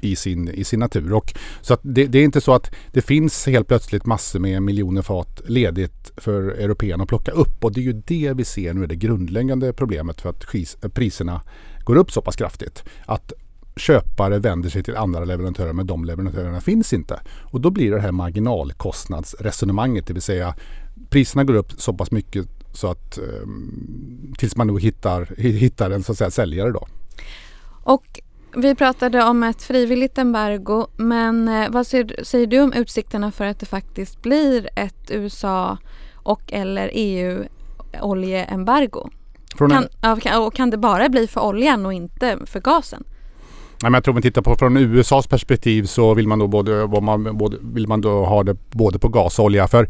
i 0.03 0.17
sin, 0.17 0.49
i 0.49 0.65
sin 0.65 0.81
natur. 0.81 1.13
Och, 1.13 1.35
så 1.61 1.75
att 1.75 1.81
det, 1.83 2.07
det, 2.07 2.19
är 2.19 2.25
inte 2.25 2.41
så 2.41 2.55
att 2.55 2.75
det 2.93 3.03
finns 3.03 3.47
helt 3.47 3.69
plötsligt 3.69 4.07
massor 4.07 4.41
med 4.41 4.63
miljoner 4.63 5.03
fat 5.03 5.41
ledigt 5.47 6.13
för 6.17 6.43
européerna 6.43 7.03
att 7.03 7.09
plocka 7.09 7.33
upp. 7.33 7.65
Och 7.65 7.73
det 7.73 7.81
är 7.81 7.85
ju 7.85 7.93
det 7.93 8.33
vi 8.37 8.45
ser 8.45 8.75
nu 8.75 8.83
är 8.83 8.87
det 8.87 8.97
grundläggande 8.97 9.73
problemet 9.73 10.21
för 10.21 10.31
att 10.31 10.47
priserna 10.95 11.41
går 11.85 11.97
upp 11.97 12.13
så 12.13 12.23
pass 12.23 12.37
kraftigt. 12.37 12.85
Att 13.07 13.33
köpare 13.77 14.39
vänder 14.39 14.69
sig 14.69 14.83
till 14.83 14.97
andra 14.97 15.25
leverantörer 15.25 15.73
men 15.73 15.87
de 15.87 16.05
leverantörerna 16.05 16.61
finns 16.61 16.93
inte. 16.93 17.21
Och 17.43 17.61
då 17.61 17.71
blir 17.71 17.91
det 17.91 18.01
här 18.01 18.13
marginalkostnadsresonemanget, 18.13 20.07
det 20.07 20.13
vill 20.13 20.23
säga 20.23 20.55
priserna 21.11 21.45
går 21.45 21.55
upp 21.55 21.73
så 21.79 21.93
pass 21.93 22.11
mycket 22.11 22.49
så 22.73 22.91
att 22.91 23.19
um, 23.19 24.35
tills 24.39 24.57
man 24.57 24.67
nog 24.67 24.81
hittar, 24.81 25.35
hittar 25.37 25.91
en 25.91 26.03
så 26.03 26.13
att 26.13 26.19
säga, 26.19 26.31
säljare 26.31 26.73
då. 26.73 26.87
Och 27.83 28.21
vi 28.57 28.75
pratade 28.75 29.25
om 29.25 29.43
ett 29.43 29.63
frivilligt 29.63 30.19
embargo 30.19 30.87
men 30.97 31.49
eh, 31.49 31.71
vad 31.71 31.87
säger 31.87 32.47
du 32.47 32.61
om 32.61 32.73
utsikterna 32.73 33.33
för 33.33 33.45
att 33.45 33.61
det 33.61 33.67
faktiskt 33.67 34.23
blir 34.23 34.69
ett 34.77 35.11
USA 35.11 35.79
och 36.15 36.53
eller 36.53 36.91
EU 36.93 37.45
oljeembargo? 38.03 39.11
Kan, 39.59 39.87
och 40.47 40.55
kan 40.55 40.71
det 40.71 40.79
bara 40.79 41.09
bli 41.09 41.27
för 41.27 41.41
oljan 41.41 41.87
och 41.87 41.93
inte 41.93 42.39
för 42.47 42.61
gasen? 42.61 43.05
Nej, 43.83 43.91
men 43.91 43.95
jag 43.95 44.05
tror 44.05 44.13
om 44.13 44.17
vi 44.17 44.23
tittar 44.23 44.43
på 44.43 44.57
från 44.57 44.77
USAs 44.77 45.27
perspektiv 45.27 45.85
så 45.85 46.15
vill 46.15 46.29
man 46.29 46.39
då, 46.39 46.47
både, 46.47 47.01
man, 47.01 47.37
både, 47.37 47.57
vill 47.61 47.89
man 47.89 48.01
då 48.01 48.25
ha 48.25 48.43
det 48.43 48.57
både 48.71 48.99
på 48.99 49.09
gas 49.09 49.39
och 49.39 49.45
olja. 49.45 49.69
För 49.69 49.89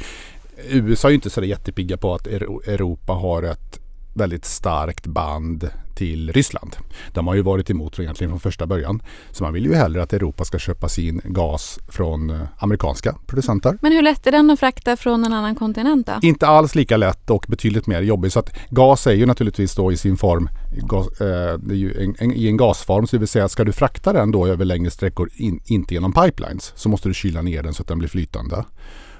USA 0.64 1.08
är 1.08 1.10
ju 1.10 1.14
inte 1.14 1.30
så 1.30 1.44
jättepigga 1.44 1.96
på 1.96 2.14
att 2.14 2.26
Europa 2.26 3.12
har 3.12 3.42
ett 3.42 3.80
väldigt 4.14 4.44
starkt 4.44 5.06
band 5.06 5.70
till 5.94 6.32
Ryssland. 6.32 6.76
De 7.12 7.26
har 7.26 7.34
ju 7.34 7.42
varit 7.42 7.70
emot 7.70 7.98
egentligen 7.98 8.30
från 8.30 8.40
första 8.40 8.66
början. 8.66 9.02
Så 9.30 9.44
man 9.44 9.52
vill 9.52 9.64
ju 9.64 9.74
hellre 9.74 10.02
att 10.02 10.12
Europa 10.12 10.44
ska 10.44 10.58
köpa 10.58 10.88
sin 10.88 11.20
gas 11.24 11.78
från 11.88 12.30
eh, 12.30 12.40
amerikanska 12.58 13.16
producenter. 13.26 13.78
Men 13.82 13.92
hur 13.92 14.02
lätt 14.02 14.26
är 14.26 14.32
den 14.32 14.50
att 14.50 14.60
frakta 14.60 14.96
från 14.96 15.24
en 15.24 15.32
annan 15.32 15.54
kontinent 15.54 16.06
då? 16.06 16.12
Inte 16.22 16.46
alls 16.46 16.74
lika 16.74 16.96
lätt 16.96 17.30
och 17.30 17.46
betydligt 17.48 17.86
mer 17.86 18.02
jobbig. 18.02 18.32
Så 18.32 18.38
att 18.38 18.58
gas 18.70 19.06
är 19.06 19.12
ju 19.12 19.26
naturligtvis 19.26 19.74
då 19.74 19.92
i 19.92 19.96
sin 19.96 20.16
form 20.16 20.48
gas, 20.76 21.20
eh, 21.20 21.54
en, 22.02 22.14
en, 22.18 22.32
i 22.32 22.48
en 22.48 22.56
gasform. 22.56 23.06
Så 23.06 23.16
det 23.16 23.20
vill 23.20 23.28
säga 23.28 23.48
ska 23.48 23.64
du 23.64 23.72
frakta 23.72 24.12
den 24.12 24.30
då 24.30 24.46
över 24.46 24.64
längre 24.64 24.90
sträckor 24.90 25.30
in, 25.34 25.60
inte 25.64 25.94
genom 25.94 26.12
pipelines 26.12 26.72
så 26.76 26.88
måste 26.88 27.08
du 27.08 27.14
kyla 27.14 27.42
ner 27.42 27.62
den 27.62 27.74
så 27.74 27.82
att 27.82 27.88
den 27.88 27.98
blir 27.98 28.08
flytande. 28.08 28.64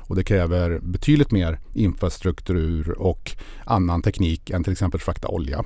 Och 0.06 0.16
det 0.16 0.24
kräver 0.24 0.78
betydligt 0.82 1.30
mer 1.30 1.60
infrastruktur 1.74 2.98
och 2.98 3.32
annan 3.64 4.02
teknik 4.02 4.50
än 4.50 4.64
till 4.64 4.72
exempel 4.72 5.00
frakta 5.00 5.28
olja. 5.28 5.64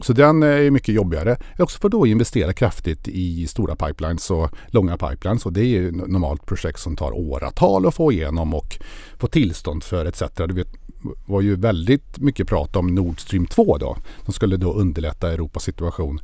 Så 0.00 0.12
den 0.12 0.42
eh, 0.42 0.48
är 0.48 0.70
mycket 0.70 0.94
jobbigare. 0.94 1.36
Jag 1.56 1.64
också 1.64 1.78
får 1.78 1.88
då 1.88 2.06
investera 2.06 2.52
kraftigt 2.52 3.08
i 3.08 3.46
stora 3.46 3.76
pipelines 3.76 4.30
och 4.30 4.50
långa 4.66 4.96
pipelines. 4.96 5.46
Och 5.46 5.52
det 5.52 5.60
är 5.60 5.64
ju 5.64 5.92
normalt 5.92 6.46
projekt 6.46 6.80
som 6.80 6.96
tar 6.96 7.12
åratal 7.12 7.86
att 7.86 7.94
få 7.94 8.12
igenom 8.12 8.54
och 8.54 8.78
få 9.18 9.26
tillstånd 9.26 9.84
för 9.84 10.06
etc. 10.06 10.22
Det 10.36 10.64
var 11.26 11.40
ju 11.40 11.56
väldigt 11.56 12.18
mycket 12.18 12.48
prat 12.48 12.76
om 12.76 12.94
Nord 12.94 13.20
Stream 13.20 13.46
2 13.46 13.78
då. 13.78 13.96
Som 14.24 14.34
skulle 14.34 14.56
då 14.56 14.72
underlätta 14.72 15.32
Europas 15.32 15.62
situation 15.62 16.20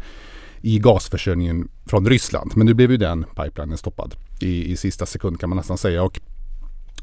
i 0.60 0.78
gasförsörjningen 0.78 1.68
från 1.86 2.08
Ryssland. 2.08 2.52
Men 2.56 2.66
nu 2.66 2.74
blev 2.74 2.90
ju 2.90 2.96
den 2.96 3.24
pipelinen 3.24 3.78
stoppad 3.78 4.14
i, 4.40 4.72
i 4.72 4.76
sista 4.76 5.06
sekund 5.06 5.40
kan 5.40 5.48
man 5.48 5.56
nästan 5.56 5.78
säga. 5.78 6.02
Och 6.02 6.20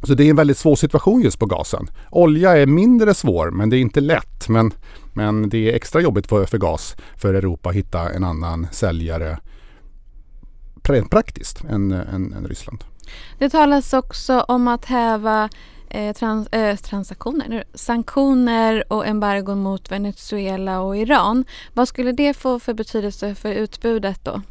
så 0.03 0.13
det 0.13 0.23
är 0.23 0.29
en 0.29 0.35
väldigt 0.35 0.57
svår 0.57 0.75
situation 0.75 1.21
just 1.21 1.39
på 1.39 1.45
gasen. 1.45 1.87
Olja 2.11 2.57
är 2.57 2.65
mindre 2.65 3.13
svår 3.13 3.51
men 3.51 3.69
det 3.69 3.77
är 3.77 3.81
inte 3.81 4.01
lätt. 4.01 4.49
Men, 4.49 4.73
men 5.13 5.49
det 5.49 5.71
är 5.71 5.75
extra 5.75 6.01
jobbigt 6.01 6.27
för, 6.27 6.45
för 6.45 6.57
gas 6.57 6.95
för 7.17 7.33
Europa 7.33 7.69
att 7.69 7.75
hitta 7.75 8.09
en 8.09 8.23
annan 8.23 8.67
säljare 8.71 9.39
rent 10.83 11.11
praktiskt 11.11 11.63
än, 11.63 11.91
än, 11.91 12.33
än 12.33 12.47
Ryssland. 12.47 12.83
Det 13.37 13.49
talas 13.49 13.93
också 13.93 14.39
om 14.39 14.67
att 14.67 14.85
häva 14.85 15.49
eh, 15.89 16.13
trans, 16.13 16.47
eh, 16.47 16.75
transaktioner, 16.75 17.63
sanktioner 17.73 18.83
och 18.93 19.07
embargon 19.07 19.59
mot 19.59 19.91
Venezuela 19.91 20.81
och 20.81 20.97
Iran. 20.97 21.45
Vad 21.73 21.87
skulle 21.87 22.11
det 22.11 22.33
få 22.33 22.59
för 22.59 22.73
betydelse 22.73 23.35
för 23.35 23.51
utbudet 23.51 24.19
då? 24.25 24.41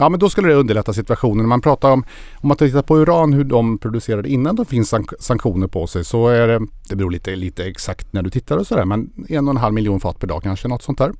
Ja 0.00 0.08
men 0.08 0.20
då 0.20 0.30
skulle 0.30 0.48
det 0.48 0.54
underlätta 0.54 0.92
situationen. 0.92 1.48
Man 1.48 1.60
pratar 1.60 1.90
om, 1.90 2.04
om 2.36 2.48
man 2.48 2.56
tittar 2.56 2.82
på 2.82 2.98
uran 2.98 3.32
hur 3.32 3.44
de 3.44 3.78
producerade 3.78 4.28
innan 4.28 4.56
det 4.56 4.64
finns 4.64 4.88
sank 4.88 5.10
sanktioner 5.18 5.66
på 5.66 5.86
sig 5.86 6.04
så 6.04 6.28
är 6.28 6.48
det, 6.48 6.66
det 6.88 6.96
beror 6.96 7.10
lite, 7.10 7.36
lite 7.36 7.64
exakt 7.64 8.12
när 8.12 8.22
du 8.22 8.30
tittar 8.30 8.56
och 8.56 8.66
sådär 8.66 8.84
men 8.84 9.10
en 9.28 9.48
och 9.48 9.54
en 9.54 9.56
halv 9.56 9.74
miljon 9.74 10.00
fat 10.00 10.18
per 10.18 10.26
dag 10.26 10.42
kanske 10.42 10.68
något 10.68 10.82
sånt 10.82 10.98
där. 10.98 11.12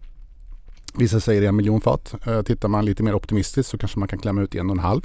Vissa 0.95 1.21
säger 1.21 1.49
en 1.49 1.57
miljon 1.57 1.81
fat. 1.81 2.15
Eh, 2.27 2.43
tittar 2.43 2.69
man 2.69 2.85
lite 2.85 3.03
mer 3.03 3.15
optimistiskt 3.15 3.71
så 3.71 3.79
kanske 3.79 3.99
man 3.99 4.09
kan 4.09 4.19
klämma 4.19 4.43
ut 4.43 4.55
en 4.55 4.71
och 4.71 4.77
en 4.77 4.83
halv. 4.83 5.03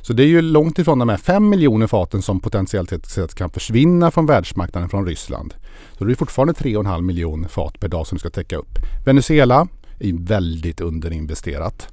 Så 0.00 0.12
det 0.12 0.22
är 0.22 0.28
ju 0.28 0.42
långt 0.42 0.78
ifrån 0.78 0.98
de 0.98 1.08
här 1.08 1.16
fem 1.16 1.48
miljoner 1.48 1.86
faten 1.86 2.22
som 2.22 2.40
potentiellt 2.40 3.06
sett 3.06 3.34
kan 3.34 3.50
försvinna 3.50 4.10
från 4.10 4.26
världsmarknaden 4.26 4.88
från 4.88 5.06
Ryssland. 5.06 5.54
Så 5.98 6.04
det 6.04 6.12
är 6.12 6.14
fortfarande 6.14 6.54
tre 6.54 6.76
och 6.76 6.80
en 6.80 6.90
halv 6.90 7.04
miljon 7.04 7.48
fat 7.48 7.80
per 7.80 7.88
dag 7.88 8.06
som 8.06 8.18
ska 8.18 8.30
täcka 8.30 8.56
upp. 8.56 8.78
Venezuela 9.06 9.68
är 9.98 10.26
väldigt 10.26 10.80
underinvesterat. 10.80 11.88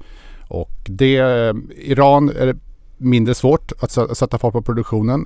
Och 0.53 0.71
det, 0.83 1.53
Iran 1.75 2.29
är 2.29 2.55
mindre 2.97 3.35
svårt 3.35 3.71
att 3.79 4.17
sätta 4.17 4.37
fart 4.37 4.53
på 4.53 4.61
produktionen. 4.61 5.25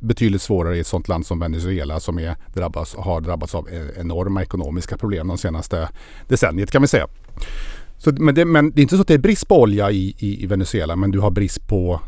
Betydligt 0.00 0.42
svårare 0.42 0.76
i 0.76 0.80
ett 0.80 0.86
sådant 0.86 1.08
land 1.08 1.26
som 1.26 1.38
Venezuela 1.38 2.00
som 2.00 2.18
är, 2.18 2.36
drabbas, 2.54 2.94
har 2.94 3.20
drabbats 3.20 3.54
av 3.54 3.68
e-, 3.68 4.00
enorma 4.00 4.42
ekonomiska 4.42 4.96
problem 4.96 5.28
de 5.28 5.38
senaste 5.38 5.88
decenniet 6.28 6.70
kan 6.70 6.82
vi 6.82 6.88
säga. 6.88 7.06
Så, 7.98 8.12
men, 8.12 8.34
det, 8.34 8.44
men 8.44 8.70
det 8.70 8.80
är 8.80 8.82
inte 8.82 8.96
så 8.96 9.02
att 9.02 9.08
det 9.08 9.14
är 9.14 9.18
brist 9.18 9.48
på 9.48 9.60
olja 9.60 9.90
i, 9.90 10.14
i, 10.18 10.42
i 10.42 10.46
Venezuela 10.46 10.96
men 10.96 11.10
du 11.10 11.20
har 11.20 11.30
brist 11.30 11.68
på 11.68 12.00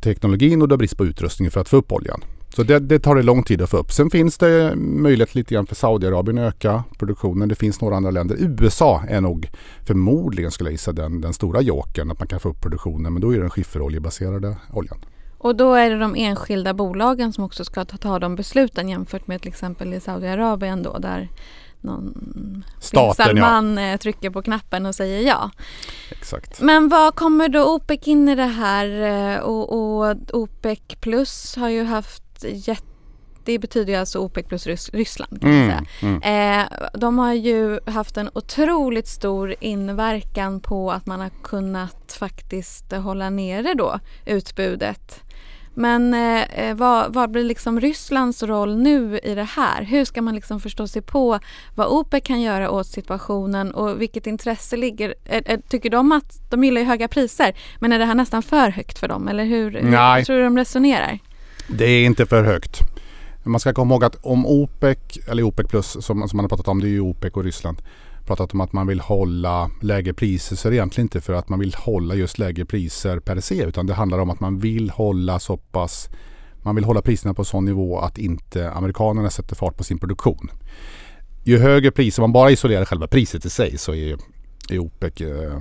teknologin 0.00 0.62
och 0.62 0.68
du 0.68 0.72
har 0.72 0.78
brist 0.78 0.96
på 0.96 1.06
utrustning 1.06 1.50
för 1.50 1.60
att 1.60 1.68
få 1.68 1.76
upp 1.76 1.92
oljan. 1.92 2.24
Så 2.56 2.62
det, 2.62 2.78
det, 2.78 2.98
tar 2.98 3.14
det 3.14 3.22
lång 3.22 3.42
tid 3.42 3.62
att 3.62 3.70
få 3.70 3.76
upp. 3.76 3.92
Sen 3.92 4.10
finns 4.10 4.38
det 4.38 4.76
möjlighet 4.76 5.34
lite 5.34 5.54
grann 5.54 5.66
för 5.66 5.74
Saudiarabien 5.74 6.38
att 6.38 6.54
öka 6.54 6.84
produktionen. 6.98 7.48
Det 7.48 7.54
finns 7.54 7.80
några 7.80 7.96
andra 7.96 8.10
länder. 8.10 8.36
USA 8.38 9.02
är 9.08 9.20
nog 9.20 9.50
förmodligen 9.86 10.50
skulle 10.50 10.68
jag 10.68 10.72
gissa 10.72 10.92
den, 10.92 11.20
den 11.20 11.32
stora 11.32 11.60
jokern 11.60 12.10
att 12.10 12.18
man 12.18 12.28
kan 12.28 12.40
få 12.40 12.48
upp 12.48 12.60
produktionen. 12.60 13.12
Men 13.12 13.22
då 13.22 13.30
är 13.30 13.34
det 13.34 13.40
den 13.40 13.50
skifferoljebaserade 13.50 14.56
oljan. 14.72 14.98
Och 15.38 15.56
då 15.56 15.74
är 15.74 15.90
det 15.90 15.98
de 15.98 16.14
enskilda 16.16 16.74
bolagen 16.74 17.32
som 17.32 17.44
också 17.44 17.64
ska 17.64 17.84
ta, 17.84 17.96
ta 17.96 18.18
de 18.18 18.36
besluten 18.36 18.88
jämfört 18.88 19.26
med 19.26 19.42
till 19.42 19.48
exempel 19.48 19.94
i 19.94 20.00
Saudiarabien 20.00 20.82
då 20.82 20.98
där 20.98 21.28
någon 21.80 22.64
Staten, 22.80 23.26
Salman 23.26 23.76
ja. 23.76 23.82
Eh, 23.82 23.96
trycker 23.96 24.30
på 24.30 24.42
knappen 24.42 24.86
och 24.86 24.94
säger 24.94 25.20
ja. 25.28 25.50
Exakt. 26.10 26.60
Men 26.60 26.88
vad 26.88 27.14
kommer 27.14 27.48
då 27.48 27.74
OPEC 27.74 28.08
in 28.08 28.28
i 28.28 28.34
det 28.34 28.42
här? 28.42 29.02
Eh, 29.02 29.40
och, 29.40 29.72
och 29.72 30.16
OPEC 30.32 30.80
plus 31.00 31.56
har 31.56 31.68
ju 31.68 31.84
haft 31.84 32.22
jätte 32.44 32.86
det 33.44 33.58
betyder 33.58 33.92
ju 33.92 33.98
alltså 33.98 34.18
OPEC 34.18 34.46
plus 34.46 34.66
Ryssland 34.92 35.40
kan 35.40 35.50
mm, 35.50 35.68
säga. 35.68 35.84
Mm. 36.02 36.60
Eh, 36.60 36.88
de 36.94 37.18
har 37.18 37.32
ju 37.32 37.78
haft 37.86 38.16
en 38.16 38.30
otroligt 38.34 39.08
stor 39.08 39.54
inverkan 39.60 40.60
på 40.60 40.92
att 40.92 41.06
man 41.06 41.20
har 41.20 41.30
kunnat 41.42 42.16
faktiskt 42.18 42.92
hålla 42.92 43.30
nere 43.30 43.74
då 43.74 43.98
utbudet. 44.26 45.22
Men 45.74 46.14
eh, 46.14 46.42
eh, 46.42 46.74
vad, 46.74 47.14
vad, 47.14 47.30
blir 47.30 47.44
liksom 47.44 47.80
Rysslands 47.80 48.42
roll 48.42 48.76
nu 48.76 49.18
i 49.18 49.34
det 49.34 49.44
här? 49.44 49.82
Hur 49.82 50.04
ska 50.04 50.22
man 50.22 50.34
liksom 50.34 50.60
förstå 50.60 50.86
sig 50.86 51.02
på 51.02 51.38
vad 51.74 51.86
OPEC 51.86 52.22
kan 52.24 52.40
göra 52.40 52.70
åt 52.70 52.86
situationen 52.86 53.74
och 53.74 54.00
vilket 54.00 54.26
intresse 54.26 54.76
ligger... 54.76 55.14
Är, 55.24 55.42
är, 55.46 55.56
tycker 55.68 55.90
de 55.90 56.12
att 56.12 56.50
de 56.50 56.64
gillar 56.64 56.80
ju 56.80 56.86
höga 56.86 57.08
priser 57.08 57.54
men 57.80 57.92
är 57.92 57.98
det 57.98 58.04
här 58.04 58.14
nästan 58.14 58.42
för 58.42 58.70
högt 58.70 58.98
för 58.98 59.08
dem 59.08 59.28
eller 59.28 59.44
hur, 59.44 59.70
hur 59.70 60.24
tror 60.24 60.36
du 60.36 60.44
de 60.44 60.58
resonerar? 60.58 61.18
Det 61.68 61.84
är 61.84 62.04
inte 62.04 62.26
för 62.26 62.44
högt. 62.44 62.80
Man 63.42 63.60
ska 63.60 63.72
komma 63.72 63.94
ihåg 63.94 64.04
att 64.04 64.16
om 64.22 64.46
OPEC, 64.46 64.98
eller 65.28 65.42
OPEC 65.42 65.68
plus 65.68 65.86
som, 65.86 66.02
som 66.02 66.36
man 66.36 66.44
har 66.44 66.48
pratat 66.48 66.68
om, 66.68 66.80
det 66.80 66.86
är 66.86 66.90
ju 66.90 67.00
OPEC 67.00 67.32
och 67.32 67.44
Ryssland. 67.44 67.82
pratat 68.26 68.54
om 68.54 68.60
att 68.60 68.72
man 68.72 68.86
vill 68.86 69.00
hålla 69.00 69.70
lägre 69.80 70.12
priser 70.12 70.56
så 70.56 70.68
är 70.68 70.70
det 70.70 70.76
egentligen 70.76 71.04
inte 71.04 71.20
för 71.20 71.32
att 71.32 71.48
man 71.48 71.58
vill 71.58 71.74
hålla 71.74 72.14
just 72.14 72.38
lägre 72.38 72.64
priser 72.64 73.18
per 73.18 73.40
se 73.40 73.64
utan 73.64 73.86
det 73.86 73.94
handlar 73.94 74.18
om 74.18 74.30
att 74.30 74.40
man 74.40 74.58
vill 74.58 74.90
hålla 74.90 75.38
så 75.38 75.56
pass 75.56 76.08
man 76.62 76.74
vill 76.74 76.84
hålla 76.84 77.02
priserna 77.02 77.34
på 77.34 77.44
sån 77.44 77.64
nivå 77.64 77.98
att 77.98 78.18
inte 78.18 78.70
amerikanerna 78.70 79.30
sätter 79.30 79.56
fart 79.56 79.76
på 79.76 79.84
sin 79.84 79.98
produktion. 79.98 80.50
Ju 81.44 81.58
högre 81.58 81.90
priser, 81.90 82.22
om 82.22 82.30
man 82.30 82.32
bara 82.32 82.50
isolerar 82.50 82.84
själva 82.84 83.06
priset 83.06 83.44
i 83.44 83.50
sig 83.50 83.78
så 83.78 83.94
är, 83.94 84.18
är 84.70 84.78
OPEC 84.78 85.20
eh, 85.20 85.60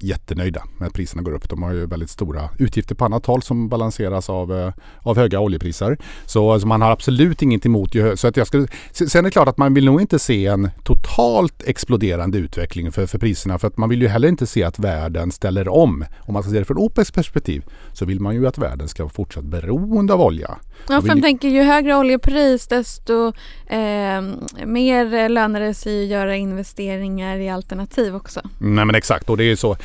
jättenöjda 0.00 0.62
med 0.78 0.88
att 0.88 0.94
priserna 0.94 1.22
går 1.22 1.32
upp. 1.32 1.48
De 1.48 1.62
har 1.62 1.72
ju 1.72 1.86
väldigt 1.86 2.10
stora 2.10 2.48
utgifter 2.58 2.94
på 2.94 3.04
annat 3.04 3.26
håll 3.26 3.42
som 3.42 3.68
balanseras 3.68 4.30
av, 4.30 4.58
eh, 4.58 4.72
av 4.98 5.16
höga 5.16 5.40
oljepriser. 5.40 5.98
Så 6.26 6.52
alltså 6.52 6.68
man 6.68 6.82
har 6.82 6.90
absolut 6.90 7.42
inget 7.42 7.66
emot 7.66 7.92
så 8.16 8.28
att 8.28 8.36
jag 8.36 8.46
skulle, 8.46 8.66
Sen 8.92 9.18
är 9.18 9.22
det 9.22 9.30
klart 9.30 9.48
att 9.48 9.58
man 9.58 9.74
vill 9.74 9.84
nog 9.84 10.00
inte 10.00 10.18
se 10.18 10.46
en 10.46 10.70
totalt 10.82 11.62
exploderande 11.66 12.38
utveckling 12.38 12.92
för, 12.92 13.06
för 13.06 13.18
priserna 13.18 13.58
för 13.58 13.68
att 13.68 13.76
man 13.76 13.88
vill 13.88 14.02
ju 14.02 14.08
heller 14.08 14.28
inte 14.28 14.46
se 14.46 14.62
att 14.62 14.78
världen 14.78 15.32
ställer 15.32 15.68
om. 15.68 16.04
Om 16.20 16.32
man 16.34 16.42
ska 16.42 16.52
se 16.52 16.58
det 16.58 16.64
från 16.64 16.78
OPECs 16.78 17.10
perspektiv 17.10 17.62
så 17.92 18.04
vill 18.04 18.20
man 18.20 18.34
ju 18.34 18.46
att 18.46 18.58
världen 18.58 18.88
ska 18.88 19.02
vara 19.02 19.12
fortsatt 19.12 19.44
beroende 19.44 20.14
av 20.14 20.20
olja. 20.20 20.58
Ja, 20.88 21.00
för 21.00 21.08
jag 21.08 21.22
tänker 21.22 21.48
ju 21.48 21.62
högre 21.62 21.96
oljepris 21.96 22.66
desto 22.66 23.32
eh, 23.66 24.22
mer 24.66 25.28
lönar 25.28 25.60
det 25.60 25.74
sig 25.74 26.02
att 26.02 26.10
göra 26.10 26.36
investeringar 26.36 27.36
i 27.36 27.48
alternativ 27.48 28.16
också. 28.16 28.40
Nej 28.58 28.84
men 28.84 28.94
exakt 28.94 29.30
och 29.30 29.36
det 29.36 29.44
är 29.44 29.56
så 29.56 29.76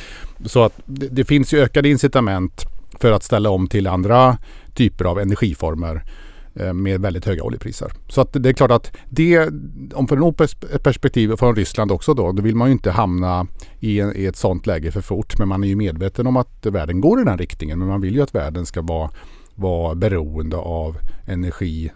så 0.46 0.62
att 0.62 0.72
det, 0.84 1.08
det 1.08 1.24
finns 1.24 1.54
ju 1.54 1.58
ökade 1.58 1.88
incitament 1.88 2.64
för 3.00 3.12
att 3.12 3.22
ställa 3.22 3.50
om 3.50 3.66
till 3.66 3.86
andra 3.86 4.38
typer 4.74 5.04
av 5.04 5.18
energiformer 5.18 6.04
eh, 6.54 6.72
med 6.72 7.00
väldigt 7.00 7.24
höga 7.24 7.42
oljepriser. 7.42 7.92
Så 8.08 8.20
att 8.20 8.32
det 8.32 8.48
är 8.48 8.52
klart 8.52 8.70
att 8.70 8.92
det, 9.08 9.48
om 9.94 10.08
från 10.08 10.22
OPECs 10.22 10.54
perspektiv 10.82 11.32
och 11.32 11.38
från 11.38 11.56
Ryssland 11.56 11.92
också 11.92 12.14
då, 12.14 12.32
då 12.32 12.42
vill 12.42 12.56
man 12.56 12.68
ju 12.68 12.72
inte 12.72 12.90
hamna 12.90 13.46
i, 13.80 14.00
en, 14.00 14.16
i 14.16 14.24
ett 14.24 14.36
sånt 14.36 14.66
läge 14.66 14.92
för 14.92 15.00
fort. 15.00 15.38
Men 15.38 15.48
man 15.48 15.64
är 15.64 15.68
ju 15.68 15.76
medveten 15.76 16.26
om 16.26 16.36
att 16.36 16.66
världen 16.66 17.00
går 17.00 17.20
i 17.20 17.24
den 17.24 17.38
riktningen. 17.38 17.78
Men 17.78 17.88
man 17.88 18.00
vill 18.00 18.14
ju 18.14 18.22
att 18.22 18.34
världen 18.34 18.66
ska 18.66 18.82
vara, 18.82 19.10
vara 19.54 19.94
beroende 19.94 20.56
av 20.56 20.96
energi 21.26 21.92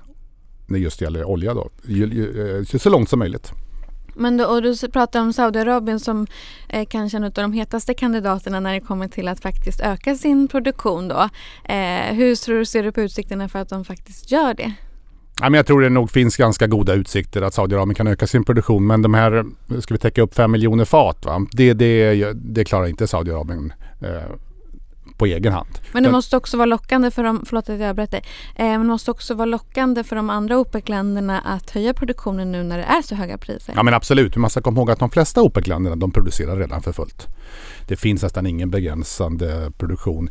när 0.66 0.78
just 0.78 0.98
det 0.98 1.04
gäller 1.04 1.24
olja 1.24 1.54
då, 1.54 1.70
eh, 1.88 2.78
så 2.78 2.90
långt 2.90 3.08
som 3.08 3.18
möjligt. 3.18 3.52
Men 4.14 4.36
då, 4.36 4.44
och 4.44 4.62
du 4.62 4.76
pratar 4.76 5.20
om 5.20 5.32
Saudiarabien 5.32 6.00
som 6.00 6.26
eh, 6.68 6.86
kanske 6.90 7.16
en 7.16 7.24
av 7.24 7.30
de 7.30 7.52
hetaste 7.52 7.94
kandidaterna 7.94 8.60
när 8.60 8.74
det 8.74 8.80
kommer 8.80 9.08
till 9.08 9.28
att 9.28 9.40
faktiskt 9.40 9.80
öka 9.80 10.14
sin 10.14 10.48
produktion 10.48 11.08
då. 11.08 11.28
Eh, 11.64 12.14
hur 12.14 12.36
tror 12.36 12.58
du, 12.58 12.64
ser 12.64 12.82
du 12.82 12.92
på 12.92 13.00
utsikterna 13.00 13.48
för 13.48 13.58
att 13.58 13.68
de 13.68 13.84
faktiskt 13.84 14.30
gör 14.30 14.54
det? 14.54 14.72
Ja, 15.40 15.50
men 15.50 15.54
jag 15.54 15.66
tror 15.66 15.80
det 15.80 15.88
nog 15.88 16.10
finns 16.10 16.36
ganska 16.36 16.66
goda 16.66 16.94
utsikter 16.94 17.42
att 17.42 17.54
Saudiarabien 17.54 17.94
kan 17.94 18.06
öka 18.06 18.26
sin 18.26 18.44
produktion. 18.44 18.86
Men 18.86 19.02
de 19.02 19.14
här, 19.14 19.44
ska 19.80 19.94
vi 19.94 19.98
täcka 19.98 20.22
upp 20.22 20.34
5 20.34 20.50
miljoner 20.50 20.84
fat, 20.84 21.24
va? 21.24 21.46
Det, 21.52 21.72
det, 21.72 22.32
det 22.32 22.64
klarar 22.64 22.86
inte 22.86 23.06
Saudiarabien 23.06 23.72
eh, 24.00 24.34
på 25.18 25.26
egen 25.26 25.52
hand. 25.52 25.68
Men 25.92 26.02
det 26.02 26.10
måste 26.10 26.36
också 26.36 26.56
vara 26.56 26.66
lockande 26.66 27.10
för 27.10 27.22
de, 27.24 27.42
förlåt 27.46 27.68
att 27.68 27.80
jag 27.80 27.96
berättar, 27.96 28.18
eh, 28.18 28.24
men 28.56 28.80
det 28.80 28.86
måste 28.86 29.10
också 29.10 29.34
vara 29.34 29.46
lockande 29.46 30.04
för 30.04 30.16
de 30.16 30.30
andra 30.30 30.58
OPEC-länderna 30.58 31.40
att 31.40 31.70
höja 31.70 31.94
produktionen 31.94 32.52
nu 32.52 32.62
när 32.62 32.78
det 32.78 32.84
är 32.84 33.02
så 33.02 33.14
höga 33.14 33.38
priser. 33.38 33.74
Ja 33.76 33.82
men 33.82 33.94
absolut, 33.94 34.36
man 34.36 34.50
ska 34.50 34.60
komma 34.60 34.80
ihåg 34.80 34.90
att 34.90 34.98
de 34.98 35.10
flesta 35.10 35.42
OPEC-länderna 35.42 35.96
de 35.96 36.12
producerar 36.12 36.56
redan 36.56 36.82
för 36.82 36.92
fullt. 36.92 37.26
Det 37.88 37.96
finns 37.96 38.22
nästan 38.22 38.46
ingen 38.46 38.70
begränsande 38.70 39.72
produktion. 39.78 40.30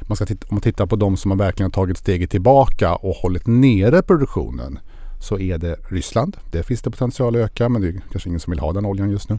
Man 0.00 0.16
ska 0.16 0.26
titta, 0.26 0.46
om 0.48 0.54
man 0.54 0.62
tittar 0.62 0.86
på 0.86 0.96
de 0.96 1.16
som 1.16 1.30
har 1.30 1.38
verkligen 1.38 1.70
tagit 1.70 1.98
steget 1.98 2.30
tillbaka 2.30 2.94
och 2.94 3.14
hållit 3.14 3.46
nere 3.46 4.02
produktionen 4.02 4.78
så 5.20 5.38
är 5.38 5.58
det 5.58 5.76
Ryssland. 5.88 6.36
Där 6.50 6.62
finns 6.62 6.82
det 6.82 6.90
potential 6.90 7.36
att 7.36 7.42
öka 7.42 7.68
men 7.68 7.82
det 7.82 7.88
är 7.88 8.00
kanske 8.10 8.28
ingen 8.28 8.40
som 8.40 8.50
vill 8.50 8.60
ha 8.60 8.72
den 8.72 8.86
oljan 8.86 9.10
just 9.10 9.28
nu. 9.28 9.38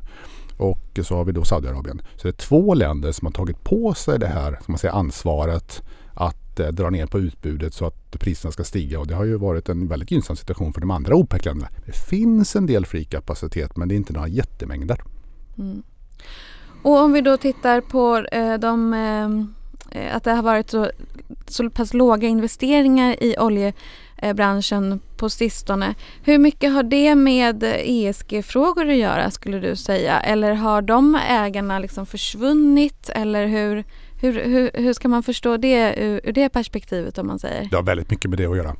Och 0.61 0.99
så 1.03 1.15
har 1.15 1.25
vi 1.25 1.31
då 1.31 1.43
Saudiarabien. 1.43 2.01
Så 2.15 2.27
det 2.27 2.29
är 2.29 2.47
två 2.47 2.73
länder 2.73 3.11
som 3.11 3.25
har 3.25 3.31
tagit 3.31 3.63
på 3.63 3.93
sig 3.93 4.19
det 4.19 4.27
här 4.27 4.59
man 4.67 4.77
säger, 4.77 4.93
ansvaret 4.93 5.83
att 6.13 6.59
eh, 6.59 6.67
dra 6.67 6.89
ner 6.89 7.05
på 7.05 7.19
utbudet 7.19 7.73
så 7.73 7.85
att 7.85 8.19
priserna 8.19 8.51
ska 8.51 8.63
stiga. 8.63 8.99
Och 8.99 9.07
det 9.07 9.15
har 9.15 9.25
ju 9.25 9.37
varit 9.37 9.69
en 9.69 9.87
väldigt 9.87 10.11
gynnsam 10.11 10.35
situation 10.35 10.73
för 10.73 10.81
de 10.81 10.91
andra 10.91 11.15
OPEC-länderna. 11.15 11.69
Det 11.85 11.95
finns 11.95 12.55
en 12.55 12.65
del 12.65 12.85
fri 12.85 13.03
kapacitet 13.03 13.77
men 13.77 13.87
det 13.87 13.95
är 13.95 13.97
inte 13.97 14.13
några 14.13 14.27
jättemängder. 14.27 15.01
Mm. 15.57 15.83
Och 16.83 16.97
om 16.97 17.13
vi 17.13 17.21
då 17.21 17.37
tittar 17.37 17.81
på 17.81 18.17
eh, 18.17 18.53
de, 18.53 18.93
eh, 19.91 20.15
att 20.15 20.23
det 20.23 20.31
har 20.31 20.43
varit 20.43 20.69
så, 20.69 20.91
så 21.47 21.69
pass 21.69 21.93
låga 21.93 22.27
investeringar 22.27 23.23
i 23.23 23.35
olje 23.39 23.73
Eh, 24.21 24.33
branschen 24.33 24.99
på 25.17 25.29
sistone. 25.29 25.95
Hur 26.23 26.37
mycket 26.37 26.73
har 26.73 26.83
det 26.83 27.15
med 27.15 27.63
ESG-frågor 27.85 28.89
att 28.89 28.95
göra 28.95 29.31
skulle 29.31 29.59
du 29.59 29.75
säga? 29.75 30.19
Eller 30.19 30.53
har 30.53 30.81
de 30.81 31.19
ägarna 31.29 31.79
liksom 31.79 32.05
försvunnit? 32.05 33.09
Eller 33.09 33.47
hur, 33.47 33.83
hur, 34.21 34.43
hur, 34.43 34.71
hur 34.73 34.93
ska 34.93 35.07
man 35.07 35.23
förstå 35.23 35.57
det 35.57 35.95
ur, 35.97 36.21
ur 36.23 36.31
det 36.31 36.49
perspektivet 36.49 37.17
om 37.17 37.27
man 37.27 37.39
säger? 37.39 37.67
Det 37.69 37.75
har 37.75 37.83
väldigt 37.83 38.11
mycket 38.11 38.29
med 38.29 38.39
det 38.39 38.45
att 38.45 38.57
göra. 38.57 38.75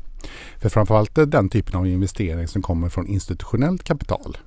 För 0.58 0.70
framförallt 0.70 1.16
den 1.16 1.50
typen 1.50 1.76
av 1.76 1.88
investering 1.88 2.48
som 2.48 2.62
kommer 2.62 2.90
från 2.90 3.08
institutionellt 3.08 3.84
kapital. 3.84 4.38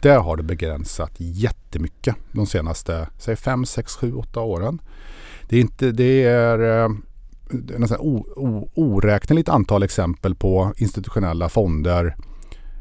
Där 0.00 0.18
har 0.18 0.36
det 0.36 0.42
begränsat 0.42 1.12
jättemycket 1.16 2.16
de 2.32 2.46
senaste 2.46 3.08
säg 3.18 3.36
5, 3.36 3.66
6, 3.66 3.96
7, 3.96 4.14
8 4.14 4.40
åren. 4.40 4.80
Det 5.48 5.56
är, 5.56 5.60
inte, 5.60 5.90
det 5.90 6.24
är 6.24 6.82
eh, 6.84 6.88
eh, 7.52 7.78
nästan 7.78 7.98
oräkneligt 8.74 9.48
antal 9.48 9.82
exempel 9.82 10.34
på 10.34 10.72
institutionella 10.76 11.48
fonder. 11.48 12.16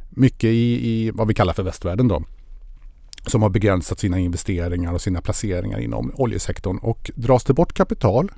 Mycket 0.10 0.50
i, 0.50 0.90
i 0.92 1.12
vad 1.12 1.28
vi 1.28 1.34
kallar 1.34 1.54
för 1.54 1.64
västvärlden 1.64 2.08
då. 2.08 2.24
Som 3.26 3.42
har 3.42 3.50
begränsat 3.50 4.00
sina 4.00 4.20
investeringar 4.20 4.94
och 4.94 5.02
sina 5.02 5.22
placeringar 5.22 5.80
inom 5.80 6.12
oljesektorn. 6.16 6.78
Och 6.78 7.12
dras 7.16 7.44
det 7.44 7.54
bort 7.54 7.74
kapital 7.74 8.32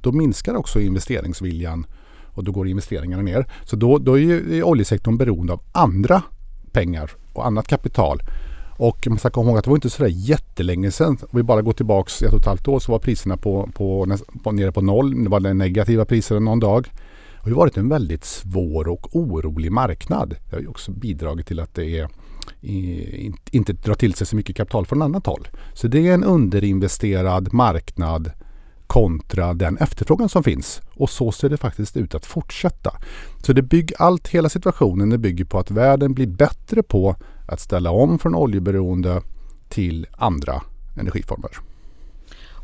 då 0.00 0.12
minskar 0.12 0.54
också 0.54 0.80
investeringsviljan 0.80 1.86
och 2.24 2.44
då 2.44 2.52
går 2.52 2.68
investeringarna 2.68 3.22
ner. 3.22 3.46
Så 3.64 3.76
då, 3.76 3.98
då 3.98 4.14
är, 4.14 4.22
ju, 4.22 4.58
är 4.58 4.62
oljesektorn 4.62 5.16
beroende 5.16 5.52
av 5.52 5.60
andra 5.72 6.22
pengar 6.72 7.10
och 7.32 7.46
annat 7.46 7.68
kapital 7.68 8.22
och 8.76 9.06
man 9.08 9.18
ska 9.18 9.30
komma 9.30 9.48
ihåg 9.48 9.58
att 9.58 9.64
det 9.64 9.70
var 9.70 9.76
inte 9.76 9.90
så 9.90 10.02
där 10.02 10.10
jättelänge 10.10 10.90
sedan. 10.90 11.18
Om 11.20 11.28
vi 11.32 11.42
bara 11.42 11.62
går 11.62 11.72
tillbaks 11.72 12.22
ett 12.22 12.32
och 12.32 12.40
ett 12.40 12.46
halvt 12.46 12.68
år 12.68 12.78
så 12.78 12.92
var 12.92 12.98
priserna 12.98 13.36
på, 13.36 13.68
på, 13.74 14.16
på, 14.42 14.52
nere 14.52 14.72
på 14.72 14.80
noll. 14.80 15.24
Det 15.24 15.30
var 15.30 15.40
negativa 15.40 16.04
priser 16.04 16.40
någon 16.40 16.60
dag. 16.60 16.88
Det 17.44 17.50
har 17.50 17.56
varit 17.56 17.76
en 17.76 17.88
väldigt 17.88 18.24
svår 18.24 18.88
och 18.88 19.16
orolig 19.16 19.72
marknad. 19.72 20.36
Det 20.50 20.56
har 20.56 20.60
ju 20.60 20.68
också 20.68 20.92
bidragit 20.92 21.46
till 21.46 21.60
att 21.60 21.74
det 21.74 21.98
är 21.98 22.08
inte 23.50 23.72
drar 23.72 23.94
till 23.94 24.14
sig 24.14 24.26
så 24.26 24.36
mycket 24.36 24.56
kapital 24.56 24.86
från 24.86 25.02
annat 25.02 25.26
håll. 25.26 25.48
Så 25.74 25.88
det 25.88 26.08
är 26.08 26.14
en 26.14 26.24
underinvesterad 26.24 27.52
marknad 27.52 28.30
kontra 28.86 29.54
den 29.54 29.78
efterfrågan 29.78 30.28
som 30.28 30.44
finns. 30.44 30.82
Och 30.94 31.10
så 31.10 31.32
ser 31.32 31.48
det 31.48 31.56
faktiskt 31.56 31.96
ut 31.96 32.14
att 32.14 32.26
fortsätta. 32.26 32.92
Så 33.42 33.52
det 33.52 33.62
bygger 33.62 34.02
allt, 34.02 34.28
hela 34.28 34.48
situationen 34.48 35.10
det 35.10 35.18
bygger 35.18 35.44
på 35.44 35.58
att 35.58 35.70
världen 35.70 36.14
blir 36.14 36.26
bättre 36.26 36.82
på 36.82 37.16
att 37.46 37.60
ställa 37.60 37.90
om 37.90 38.18
från 38.18 38.34
oljeberoende 38.34 39.22
till 39.68 40.06
andra 40.18 40.62
energiformer. 40.98 41.50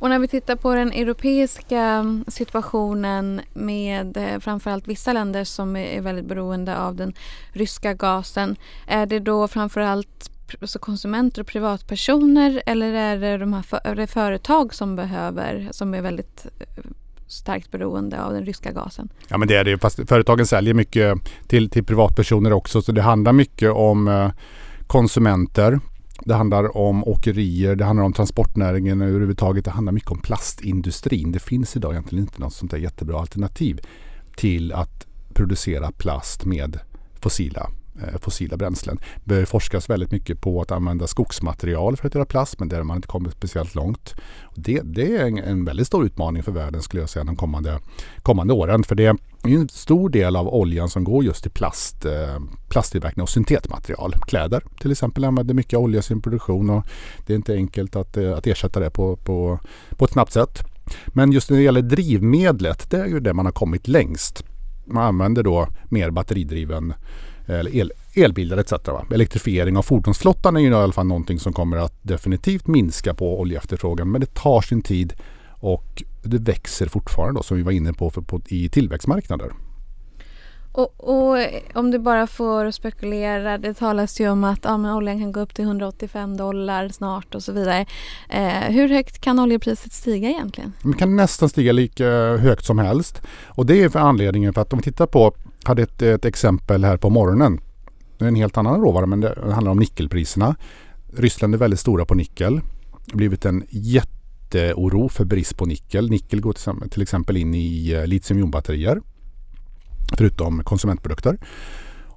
Och 0.02 0.08
när 0.08 0.18
vi 0.18 0.28
tittar 0.28 0.56
på 0.56 0.74
den 0.74 0.92
europeiska 0.92 2.04
situationen 2.28 3.40
med 3.52 4.16
eh, 4.16 4.38
framförallt 4.38 4.88
vissa 4.88 5.12
länder 5.12 5.44
som 5.44 5.76
är 5.76 6.00
väldigt 6.00 6.24
beroende 6.24 6.78
av 6.78 6.94
den 6.94 7.14
ryska 7.52 7.94
gasen. 7.94 8.56
Är 8.86 9.06
det 9.06 9.18
då 9.18 9.48
framförallt 9.48 10.30
alltså 10.60 10.78
konsumenter 10.78 11.40
och 11.40 11.46
privatpersoner 11.46 12.62
eller 12.66 12.92
är 12.92 13.16
det, 13.18 13.38
de 13.38 13.52
här 13.52 13.64
är 13.84 13.94
det 13.94 14.06
företag 14.06 14.74
som 14.74 14.96
behöver, 14.96 15.68
som 15.70 15.94
är 15.94 16.02
väldigt 16.02 16.46
eh, 16.58 16.84
starkt 17.26 17.70
beroende 17.70 18.22
av 18.22 18.32
den 18.32 18.46
ryska 18.46 18.72
gasen. 18.72 19.08
Ja 19.28 19.38
men 19.38 19.48
det 19.48 19.56
är 19.56 19.64
det 19.64 19.78
fast 19.78 20.08
företagen 20.08 20.46
säljer 20.46 20.74
mycket 20.74 21.18
till, 21.46 21.70
till 21.70 21.84
privatpersoner 21.84 22.52
också 22.52 22.82
så 22.82 22.92
det 22.92 23.02
handlar 23.02 23.32
mycket 23.32 23.72
om 23.72 24.08
eh, 24.08 24.30
konsumenter. 24.92 25.80
Det 26.20 26.34
handlar 26.34 26.76
om 26.76 27.04
åkerier, 27.04 27.76
det 27.76 27.84
handlar 27.84 28.04
om 28.04 28.12
transportnäringen 28.12 29.02
överhuvudtaget. 29.02 29.64
Det 29.64 29.70
handlar 29.70 29.92
mycket 29.92 30.10
om 30.10 30.18
plastindustrin. 30.18 31.32
Det 31.32 31.38
finns 31.38 31.76
idag 31.76 31.92
egentligen 31.92 32.24
inte 32.24 32.40
något 32.40 32.52
sånt 32.52 32.70
där 32.70 32.78
jättebra 32.78 33.20
alternativ 33.20 33.80
till 34.36 34.72
att 34.72 35.06
producera 35.34 35.92
plast 35.92 36.44
med 36.44 36.78
fossila 37.20 37.70
Eh, 38.00 38.18
fossila 38.20 38.56
bränslen. 38.56 38.98
Det 39.16 39.28
börjar 39.28 39.44
forskas 39.44 39.90
väldigt 39.90 40.12
mycket 40.12 40.40
på 40.40 40.60
att 40.60 40.70
använda 40.70 41.06
skogsmaterial 41.06 41.96
för 41.96 42.06
att 42.06 42.14
göra 42.14 42.24
plast 42.24 42.58
men 42.58 42.68
där 42.68 42.76
har 42.76 42.84
man 42.84 42.96
inte 42.96 43.08
kommit 43.08 43.32
speciellt 43.32 43.74
långt. 43.74 44.14
Det, 44.54 44.80
det 44.84 45.16
är 45.16 45.26
en, 45.26 45.38
en, 45.38 45.64
väldigt 45.64 45.86
stor 45.86 46.04
utmaning 46.04 46.42
för 46.42 46.52
världen 46.52 46.82
skulle 46.82 47.02
jag 47.02 47.10
säga 47.10 47.24
de 47.24 47.36
kommande, 47.36 47.80
kommande 48.22 48.52
åren. 48.52 48.84
För 48.84 48.94
det 48.94 49.06
är 49.06 49.16
en 49.42 49.68
stor 49.68 50.10
del 50.10 50.36
av 50.36 50.48
oljan 50.48 50.88
som 50.88 51.04
går 51.04 51.24
just 51.24 51.42
till 51.42 51.50
plast, 51.50 52.04
eh, 52.04 52.38
plasttillverkning 52.68 53.22
och 53.22 53.28
syntetmaterial. 53.28 54.14
Kläder 54.26 54.62
till 54.80 54.92
exempel 54.92 55.24
använder 55.24 55.54
mycket 55.54 55.78
olja 55.78 56.00
i 56.00 56.02
sin 56.02 56.22
produktion 56.22 56.70
och 56.70 56.86
det 57.26 57.32
är 57.32 57.36
inte 57.36 57.54
enkelt 57.54 57.96
att, 57.96 58.16
eh, 58.16 58.32
att 58.32 58.46
ersätta 58.46 58.80
det 58.80 58.90
på, 58.90 59.16
på, 59.16 59.58
på 59.90 60.04
ett 60.04 60.12
snabbt 60.12 60.32
sätt. 60.32 60.58
Men 61.06 61.32
just 61.32 61.50
när 61.50 61.56
det 61.56 61.62
gäller 61.62 61.82
drivmedlet, 61.82 62.90
det 62.90 63.00
är 63.00 63.06
ju 63.06 63.20
det 63.20 63.34
man 63.34 63.46
har 63.46 63.52
kommit 63.52 63.88
längst. 63.88 64.44
Man 64.84 65.04
använder 65.04 65.42
då 65.42 65.68
mer 65.84 66.10
batteridriven 66.10 66.94
Eh, 67.46 67.58
eller 67.58 67.76
el, 67.76 67.92
elbilar 68.14 68.58
etc. 68.58 68.72
Va? 68.72 69.06
Elektrifiering 69.14 69.76
av 69.76 69.82
fordonsflottan 69.82 70.56
är 70.56 70.60
ju 70.60 70.70
i 70.70 70.74
alla 70.74 70.92
fall 70.92 71.06
någonting 71.06 71.38
som 71.38 71.52
kommer 71.52 71.76
att 71.76 71.98
definitivt 72.02 72.66
minska 72.66 73.14
på 73.14 73.40
oljeefterfrågan 73.40 74.10
men 74.10 74.20
det 74.20 74.34
tar 74.34 74.60
sin 74.60 74.82
tid 74.82 75.12
och 75.50 76.02
det 76.22 76.38
växer 76.38 76.86
fortfarande 76.86 77.38
då, 77.38 77.42
som 77.42 77.56
vi 77.56 77.62
var 77.62 77.72
inne 77.72 77.92
på, 77.92 78.10
för, 78.10 78.20
på 78.20 78.40
i 78.46 78.68
tillväxtmarknader. 78.68 79.52
Och, 80.72 80.94
och, 80.96 81.38
om 81.74 81.90
du 81.90 81.98
bara 81.98 82.26
får 82.26 82.70
spekulera, 82.70 83.58
det 83.58 83.74
talas 83.74 84.20
ju 84.20 84.28
om 84.28 84.44
att 84.44 84.60
ja, 84.62 84.76
men 84.76 84.94
oljan 84.94 85.20
kan 85.20 85.32
gå 85.32 85.40
upp 85.40 85.54
till 85.54 85.64
185 85.64 86.36
dollar 86.36 86.88
snart 86.88 87.34
och 87.34 87.42
så 87.42 87.52
vidare. 87.52 87.86
Eh, 88.28 88.48
hur 88.48 88.88
högt 88.88 89.18
kan 89.18 89.38
oljepriset 89.38 89.92
stiga 89.92 90.28
egentligen? 90.28 90.72
Det 90.82 90.98
kan 90.98 91.16
nästan 91.16 91.48
stiga 91.48 91.72
lika 91.72 92.36
högt 92.36 92.64
som 92.64 92.78
helst. 92.78 93.22
Och 93.46 93.66
det 93.66 93.82
är 93.82 93.88
för 93.88 93.98
anledningen 93.98 94.52
för 94.52 94.60
att 94.60 94.72
om 94.72 94.78
vi 94.78 94.82
tittar 94.82 95.06
på, 95.06 95.34
hade 95.64 95.82
ett, 95.82 96.02
ett 96.02 96.24
exempel 96.24 96.84
här 96.84 96.96
på 96.96 97.10
morgonen. 97.10 97.60
Det 98.18 98.24
är 98.24 98.28
en 98.28 98.34
helt 98.34 98.56
annan 98.56 98.80
råvara 98.80 99.06
men 99.06 99.20
det 99.20 99.52
handlar 99.52 99.72
om 99.72 99.78
nickelpriserna. 99.78 100.56
Ryssland 101.16 101.54
är 101.54 101.58
väldigt 101.58 101.80
stora 101.80 102.04
på 102.04 102.14
nickel. 102.14 102.60
Det 103.06 103.12
har 103.12 103.16
blivit 103.16 103.44
en 103.44 103.64
jätteoro 103.70 105.08
för 105.08 105.24
brist 105.24 105.56
på 105.56 105.66
nickel. 105.66 106.10
Nickel 106.10 106.40
går 106.40 106.88
till 106.88 107.02
exempel 107.02 107.36
in 107.36 107.54
i 107.54 107.92
eh, 107.92 108.06
litiumjonbatterier 108.06 109.00
förutom 110.16 110.64
konsumentprodukter. 110.64 111.38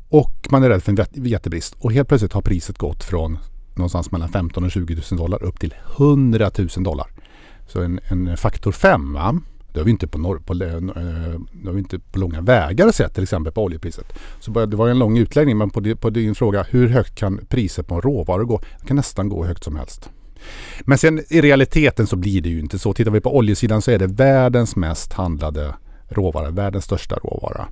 Och 0.09 0.47
man 0.49 0.63
är 0.63 0.69
rädd 0.69 0.83
för 0.83 0.91
en 0.91 1.25
jättebrist. 1.25 1.75
Och 1.79 1.91
helt 1.91 2.07
plötsligt 2.07 2.33
har 2.33 2.41
priset 2.41 2.77
gått 2.77 3.03
från 3.03 3.37
någonstans 3.75 4.11
mellan 4.11 4.29
15 4.29 4.63
och 4.63 4.71
20 4.71 5.01
000 5.11 5.17
dollar 5.17 5.43
upp 5.43 5.59
till 5.59 5.73
100 5.97 6.51
000 6.57 6.67
dollar. 6.67 7.07
Så 7.67 7.81
en, 7.81 7.99
en 8.03 8.37
faktor 8.37 8.71
5 8.71 9.13
va? 9.13 9.39
Det 9.73 9.79
har 9.79 9.85
vi 9.85 9.91
inte 9.91 10.07
på, 10.07 10.17
norr, 10.17 10.39
på, 10.39 10.53
eh, 10.53 10.59
det 11.51 11.67
har 11.67 11.73
vi 11.73 11.79
inte 11.79 11.99
på 11.99 12.19
långa 12.19 12.41
vägar 12.41 12.91
sett 12.91 13.13
till 13.13 13.23
exempel 13.23 13.53
på 13.53 13.63
oljepriset. 13.63 14.13
Så 14.39 14.65
det 14.65 14.77
var 14.77 14.87
en 14.87 14.99
lång 14.99 15.17
utläggning 15.17 15.57
men 15.57 15.69
på, 15.69 15.95
på 15.95 16.09
din 16.09 16.35
fråga 16.35 16.65
hur 16.69 16.87
högt 16.87 17.15
kan 17.15 17.45
priset 17.49 17.87
på 17.87 17.95
en 17.95 18.01
råvara 18.01 18.43
gå? 18.43 18.61
Det 18.81 18.87
kan 18.87 18.95
nästan 18.95 19.29
gå 19.29 19.45
högt 19.45 19.63
som 19.63 19.75
helst. 19.75 20.09
Men 20.81 20.97
sen 20.97 21.23
i 21.29 21.41
realiteten 21.41 22.07
så 22.07 22.15
blir 22.15 22.41
det 22.41 22.49
ju 22.49 22.59
inte 22.59 22.79
så. 22.79 22.93
Tittar 22.93 23.11
vi 23.11 23.21
på 23.21 23.37
oljesidan 23.37 23.81
så 23.81 23.91
är 23.91 23.99
det 23.99 24.07
världens 24.07 24.75
mest 24.75 25.13
handlade 25.13 25.75
råvara, 26.17 26.49
världens 26.49 26.85
största 26.85 27.15
råvara. 27.15 27.67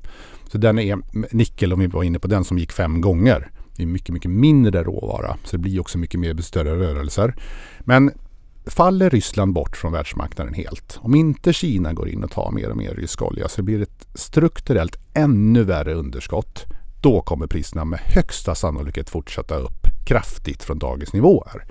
Så 0.51 0.57
den 0.57 0.79
är 0.79 0.99
nickel, 1.35 1.73
om 1.73 1.79
vi 1.79 1.87
var 1.87 2.03
inne 2.03 2.19
på 2.19 2.27
den, 2.27 2.43
som 2.43 2.57
gick 2.57 2.71
fem 2.71 3.01
gånger. 3.01 3.51
Det 3.75 3.83
är 3.83 3.87
mycket, 3.87 4.13
mycket 4.13 4.31
mindre 4.31 4.83
råvara. 4.83 5.37
Så 5.43 5.57
det 5.57 5.61
blir 5.61 5.81
också 5.81 5.97
mycket 5.97 6.19
mer 6.19 6.41
större 6.41 6.75
rörelser. 6.75 7.35
Men 7.79 8.11
faller 8.65 9.09
Ryssland 9.09 9.53
bort 9.53 9.77
från 9.77 9.91
världsmarknaden 9.91 10.53
helt, 10.53 10.99
om 11.01 11.15
inte 11.15 11.53
Kina 11.53 11.93
går 11.93 12.09
in 12.09 12.23
och 12.23 12.31
tar 12.31 12.51
mer 12.51 12.69
och 12.69 12.77
mer 12.77 12.93
rysk 12.93 13.21
olja 13.21 13.47
så 13.49 13.55
det 13.55 13.63
blir 13.63 13.81
ett 13.81 14.07
strukturellt 14.13 14.97
ännu 15.13 15.63
värre 15.63 15.93
underskott. 15.93 16.65
Då 17.01 17.21
kommer 17.21 17.47
priserna 17.47 17.85
med 17.85 17.99
högsta 17.99 18.55
sannolikhet 18.55 19.09
fortsätta 19.09 19.55
upp 19.55 19.87
kraftigt 20.05 20.63
från 20.63 20.79
dagens 20.79 21.13
nivåer. 21.13 21.65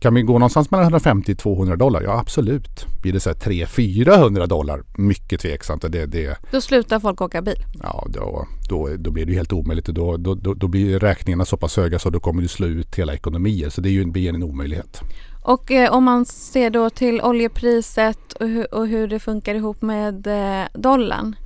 Kan 0.00 0.14
vi 0.14 0.22
gå 0.22 0.32
någonstans 0.32 0.70
mellan 0.70 0.84
150 0.84 1.34
200 1.34 1.76
dollar? 1.76 2.02
Ja 2.02 2.20
absolut. 2.20 2.86
Blir 3.02 3.12
det 3.12 3.20
så 3.20 3.30
300-400 3.30 4.46
dollar? 4.46 4.82
Mycket 4.98 5.40
tveksamt. 5.40 5.84
Det, 5.88 6.06
det... 6.06 6.38
Då 6.50 6.60
slutar 6.60 7.00
folk 7.00 7.20
åka 7.20 7.42
bil? 7.42 7.64
Ja, 7.82 8.06
då, 8.08 8.46
då, 8.68 8.88
då 8.98 9.10
blir 9.10 9.26
det 9.26 9.32
helt 9.32 9.52
omöjligt. 9.52 9.86
Då, 9.86 10.16
då, 10.16 10.34
då, 10.34 10.68
blir 10.68 10.98
räkningarna 10.98 11.44
så 11.44 11.56
pass 11.56 11.76
höga 11.76 11.98
så 11.98 12.10
då 12.10 12.20
kommer 12.20 12.42
det 12.42 12.48
slå 12.48 12.66
ut 12.66 12.98
hela 12.98 13.14
ekonomier. 13.14 13.68
Så 13.68 13.80
det 13.80 13.88
är 13.88 13.92
ju 13.92 14.06
blir 14.06 14.28
en 14.28 14.42
omöjlighet. 14.42 15.00
Och 15.42 15.70
eh, 15.70 15.92
om 15.92 16.04
man 16.04 16.24
ser 16.24 16.70
då 16.70 16.90
till 16.90 17.20
oljepriset 17.20 18.32
och, 18.32 18.48
hu 18.48 18.64
och 18.64 18.86
hur 18.86 19.08
det 19.08 19.18
funkar 19.18 19.54
ihop 19.54 19.82
med 19.82 20.26
eh, 20.26 20.66
dollarn. 20.74 21.36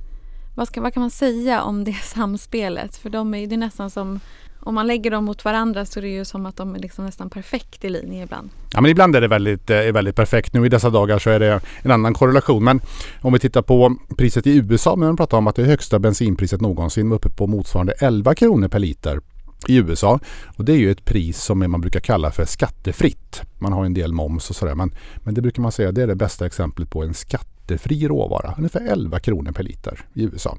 Vad, 0.55 0.67
ska, 0.67 0.81
vad 0.81 0.93
kan 0.93 1.01
man 1.01 1.11
säga 1.11 1.63
om 1.63 1.83
det 1.83 1.93
samspelet? 2.03 2.95
För 2.95 3.09
de 3.09 3.33
är, 3.33 3.47
det 3.47 3.55
är 3.55 3.57
nästan 3.57 3.89
som 3.89 4.19
om 4.65 4.75
man 4.75 4.87
lägger 4.87 5.11
dem 5.11 5.25
mot 5.25 5.45
varandra 5.45 5.85
så 5.85 5.99
är 5.99 6.01
det 6.01 6.09
ju 6.09 6.25
som 6.25 6.45
att 6.45 6.57
de 6.57 6.75
är 6.75 6.79
liksom 6.79 7.05
nästan 7.05 7.29
perfekt 7.29 7.85
i 7.85 7.89
linje 7.89 8.23
ibland. 8.23 8.49
Ja 8.73 8.81
men 8.81 8.91
ibland 8.91 9.15
är 9.15 9.21
det 9.21 9.27
väldigt, 9.27 9.69
eh, 9.69 9.77
är 9.77 9.91
väldigt 9.91 10.15
perfekt. 10.15 10.53
Nu 10.53 10.65
i 10.65 10.69
dessa 10.69 10.89
dagar 10.89 11.19
så 11.19 11.29
är 11.29 11.39
det 11.39 11.61
en 11.81 11.91
annan 11.91 12.13
korrelation. 12.13 12.63
Men 12.63 12.81
om 13.21 13.33
vi 13.33 13.39
tittar 13.39 13.61
på 13.61 13.95
priset 14.17 14.47
i 14.47 14.57
USA, 14.57 14.95
men 14.95 15.07
man 15.07 15.17
pratar 15.17 15.37
om 15.37 15.47
att 15.47 15.55
det 15.55 15.63
högsta 15.63 15.99
bensinpriset 15.99 16.61
någonsin 16.61 17.09
var 17.09 17.15
uppe 17.15 17.29
på 17.29 17.47
motsvarande 17.47 17.93
11 17.93 18.35
kronor 18.35 18.67
per 18.67 18.79
liter 18.79 19.19
i 19.67 19.77
USA. 19.77 20.19
Och 20.57 20.65
det 20.65 20.71
är 20.71 20.77
ju 20.77 20.91
ett 20.91 21.05
pris 21.05 21.43
som 21.43 21.59
man 21.71 21.81
brukar 21.81 21.99
kalla 21.99 22.31
för 22.31 22.45
skattefritt. 22.45 23.41
Man 23.59 23.73
har 23.73 23.85
en 23.85 23.93
del 23.93 24.13
moms 24.13 24.49
och 24.49 24.55
sådär. 24.55 24.75
Men, 24.75 24.93
men 25.17 25.33
det 25.33 25.41
brukar 25.41 25.61
man 25.61 25.71
säga 25.71 25.91
det 25.91 26.03
är 26.03 26.07
det 26.07 26.15
bästa 26.15 26.45
exemplet 26.45 26.89
på 26.89 27.03
en 27.03 27.13
skattefri 27.13 28.07
råvara. 28.07 28.53
Ungefär 28.57 28.87
11 28.87 29.19
kronor 29.19 29.51
per 29.51 29.63
liter 29.63 29.99
i 30.13 30.23
USA. 30.23 30.57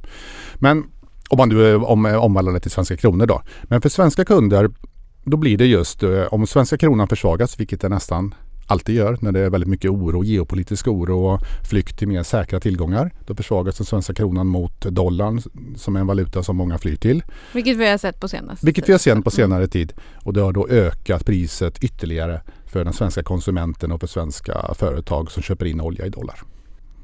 Men 0.55 0.85
om 1.29 1.39
man 1.39 1.49
nu 1.49 1.77
om, 1.77 2.07
omvandlar 2.07 2.53
det 2.53 2.61
till 2.61 2.71
svenska 2.71 2.97
kronor 2.97 3.27
då. 3.27 3.43
Men 3.63 3.81
för 3.81 3.89
svenska 3.89 4.25
kunder 4.25 4.71
då 5.25 5.37
blir 5.37 5.59
det 5.59 5.67
just 5.67 6.03
eh, 6.03 6.23
om 6.31 6.47
svenska 6.47 6.79
kronan 6.79 7.09
försvagas, 7.09 7.61
vilket 7.61 7.81
det 7.81 7.89
nästan 7.89 8.35
alltid 8.67 8.95
gör 8.95 9.19
när 9.21 9.33
det 9.33 9.41
är 9.41 9.51
väldigt 9.51 9.71
mycket 9.71 9.91
oro, 9.91 10.25
geopolitisk 10.25 10.89
oro 10.89 11.25
och 11.27 11.41
flykt 11.71 11.99
till 11.99 12.09
mer 12.09 12.23
säkra 12.23 12.61
tillgångar. 12.61 13.11
Då 13.27 13.35
försvagas 13.35 13.77
den 13.77 13.87
svenska 13.87 14.15
kronan 14.15 14.47
mot 14.47 14.81
dollarn 14.81 15.43
som 15.77 15.97
är 15.97 16.01
en 16.01 16.07
valuta 16.07 16.43
som 16.43 16.57
många 16.57 16.79
flyr 16.79 16.97
till. 16.97 17.23
Vilket 17.53 17.77
vi 17.77 17.91
har 17.91 17.99
sett 17.99 18.21
på 18.21 18.29
senaste 18.29 18.67
Vilket 18.67 18.89
vi 18.89 18.93
har 18.93 18.99
sett 18.99 19.25
på 19.25 19.31
senare 19.31 19.67
tid. 19.67 19.93
Och 20.15 20.33
det 20.33 20.41
har 20.41 20.53
då 20.53 20.69
ökat 20.69 21.27
priset 21.27 21.85
ytterligare 21.85 22.41
för 22.67 22.85
den 22.85 22.93
svenska 22.93 23.23
konsumenten 23.23 23.93
och 23.93 24.01
för 24.01 24.07
svenska 24.07 24.75
företag 24.75 25.31
som 25.31 25.43
köper 25.43 25.67
in 25.67 25.81
olja 25.81 26.07
i 26.07 26.11
dollar 26.11 26.41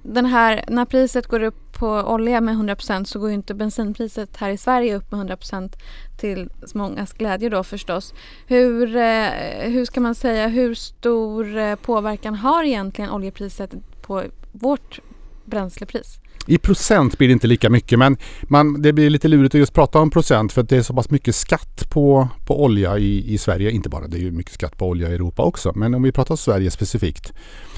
den 0.02 0.26
här, 0.26 0.64
när 0.68 0.84
priset 0.84 1.26
går 1.26 1.42
upp 1.42 1.72
på 1.72 1.88
olja 1.88 2.40
med 2.40 2.54
100% 2.54 3.04
så 3.04 3.18
går 3.18 3.28
ju 3.28 3.34
inte 3.34 3.54
bensinpriset 3.54 4.36
här 4.36 4.50
i 4.50 4.56
Sverige 4.56 4.96
upp 4.96 5.12
med 5.12 5.20
100% 5.20 5.72
till 6.18 6.50
mångas 6.74 7.12
glädje 7.12 7.48
då 7.48 7.64
förstås. 7.64 8.14
Hur, 8.46 8.96
eh, 8.96 9.28
hur 9.60 9.84
ska 9.84 10.00
man 10.00 10.14
säga, 10.14 10.48
hur 10.48 10.74
stor 10.74 11.56
eh, 11.56 11.74
påverkan 11.74 12.34
har 12.34 12.64
egentligen 12.64 13.10
oljepriset 13.10 13.74
på 14.02 14.24
vårt 14.52 15.00
bränslepris? 15.44 16.20
I 16.46 16.59
procent 16.59 17.18
blir 17.18 17.29
det 17.29 17.33
inte 17.33 17.46
lika 17.46 17.70
mycket 17.70 17.98
men 17.98 18.16
man, 18.42 18.83
det 18.83 18.92
blir 18.92 19.11
lite 19.11 19.29
lurigt 19.29 19.55
att 19.55 19.59
just 19.59 19.74
prata 19.74 19.98
om 19.98 20.11
procent 20.11 20.53
för 20.53 20.61
att 20.61 20.68
det 20.68 20.76
är 20.76 20.83
så 20.83 20.94
pass 20.94 21.11
mycket 21.11 21.35
skatt 21.35 21.90
på, 21.90 22.29
på 22.46 22.64
olja 22.64 22.98
i, 22.98 23.35
i 23.35 23.38
Sverige. 23.38 23.70
Inte 23.70 23.88
bara, 23.88 24.07
det 24.07 24.16
är 24.16 24.20
ju 24.20 24.31
mycket 24.31 24.55
skatt 24.55 24.79
på 24.79 24.88
olja 24.88 25.09
i 25.09 25.14
Europa 25.14 25.42
också. 25.42 25.72
Men 25.76 25.94
om 25.94 26.03
vi 26.03 26.12
pratar 26.12 26.37
Sverige 26.37 26.70
specifikt. 26.70 27.33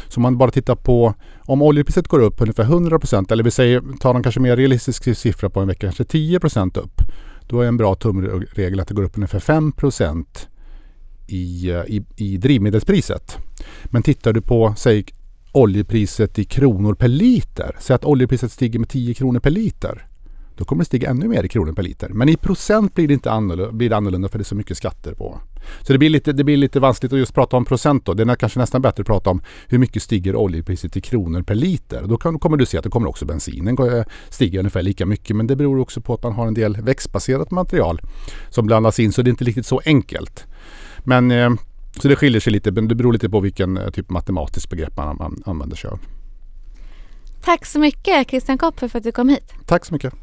Så 0.09 0.19
om 0.19 0.23
man 0.23 0.39
bara 0.39 0.51
tittar 0.51 0.75
på 0.75 1.15
om 1.41 1.63
oljepriset 1.63 2.09
går 2.09 2.21
upp 2.21 2.41
ungefär 2.41 2.63
100 2.63 2.99
procent. 2.99 3.33
eller 3.33 3.45
vi 3.45 3.51
säger, 3.51 3.83
tar 4.01 4.15
en 4.15 4.23
kanske 4.23 4.41
mer 4.41 4.57
realistisk 4.57 5.17
siffra 5.17 5.51
på 5.51 5.61
en 5.61 5.69
vecka, 5.69 5.87
kanske 5.87 6.05
10 6.05 6.41
procent 6.41 6.77
upp. 6.77 7.03
Då 7.49 7.61
är 7.61 7.67
en 7.67 7.77
bra 7.77 7.95
tumregel 7.95 8.81
att 8.81 8.89
det 8.89 8.95
går 8.95 9.03
upp 9.03 9.17
ungefär 9.17 9.41
5 9.41 9.73
i, 11.27 11.71
eh, 11.71 11.83
i, 11.87 12.05
i 12.17 12.37
drivmedelspriset. 12.37 13.39
Men 13.85 14.03
tittar 14.03 14.33
du 14.33 14.41
på, 14.41 14.75
säg 14.77 15.05
oljepriset 15.53 16.39
i 16.39 16.45
kronor 16.45 16.95
per 16.95 17.09
liter. 17.09 17.77
Säg 17.81 17.95
att 17.95 18.05
oljepriset 18.05 18.53
stiger 18.53 18.79
med 18.79 18.89
10 18.89 19.15
kronor 19.15 19.41
per 19.41 19.51
liter. 19.51 20.07
Då 20.57 20.65
kommer 20.65 20.81
det 20.81 20.87
stiga 20.87 21.11
ännu 21.11 21.29
mer 21.29 21.45
i 21.45 21.49
kronor 21.49 21.73
per 21.73 21.83
liter. 21.83 22.09
Men 22.09 22.29
i 22.29 22.37
procent 22.37 22.95
blir 22.95 23.09
det 23.09 23.15
inte 23.15 23.31
annorlunda, 23.31 23.73
blir 23.73 23.91
det 23.91 23.97
annorlunda 23.97 24.29
för 24.29 24.39
det 24.39 24.43
är 24.43 24.45
så 24.45 24.55
mycket 24.55 24.77
skatter 24.77 25.15
på. 25.15 25.41
Så 25.83 25.93
det 25.93 25.99
blir 25.99 26.11
lite, 26.11 26.33
det 26.33 26.45
blir 26.45 26.57
lite 26.57 26.81
vanskligt 26.81 27.13
att 27.13 27.19
just 27.19 27.35
prata 27.35 27.57
om 27.57 27.65
procent 27.65 28.05
då. 28.07 28.15
Det 28.15 28.23
är 28.23 28.35
kanske 28.35 28.59
nästan 28.59 28.83
bättre 28.83 29.01
att 29.01 29.07
prata 29.07 29.31
om 29.31 29.43
hur 29.69 29.79
mycket 29.79 30.03
stiger 30.03 30.37
oljepriset 30.37 30.97
i 30.97 31.01
kronor 31.01 31.43
per 31.43 31.55
liter. 31.55 32.03
Då 32.07 32.17
kan, 32.17 32.39
kommer 32.39 32.57
du 32.57 32.67
se 32.67 32.79
att 32.79 32.85
det 32.85 32.91
kommer 32.91 33.09
också 33.09 33.25
bensinen 33.25 33.79
eh, 33.79 34.05
stiga 34.29 34.59
ungefär 34.59 34.83
lika 34.83 35.07
mycket. 35.07 35.37
Men 35.37 35.47
det 35.47 35.57
beror 35.57 35.81
också 35.81 36.01
på 36.01 36.15
att 36.15 36.23
man 36.23 36.33
har 36.33 36.47
en 36.47 36.55
del 36.55 36.77
växtbaserat 36.77 37.51
material 37.51 38.01
som 38.51 38.67
blandas 38.67 38.99
in 38.99 39.13
så 39.13 39.23
det 39.23 39.29
är 39.29 39.31
inte 39.31 39.45
riktigt 39.45 39.67
så 39.67 39.81
enkelt. 39.85 40.47
Men 40.99 41.31
eh, 41.31 41.51
så 42.01 42.09
det 42.09 42.17
skiljer 42.17 42.41
sig 42.41 42.53
lite, 42.53 42.71
men 42.71 42.89
det 42.89 42.95
beror 42.95 43.13
lite 43.13 43.31
på 43.31 43.41
vilken 43.41 43.77
eh, 43.77 43.91
typ 43.91 44.11
matematisk 44.11 44.71
begrepp 44.71 44.97
man 44.97 45.43
använder 45.47 45.77
sig 45.77 45.91
av. 45.91 45.99
Tack 47.45 47.67
så 47.67 47.79
mycket 47.79 48.29
Christian 48.29 48.59
Kopfer 48.59 48.89
för 48.89 48.99
att 48.99 49.05
du 49.05 49.13
kom 49.13 49.29
hit. 49.29 49.53
Tack 49.67 49.85
så 49.85 49.95
mycket. 49.95 50.15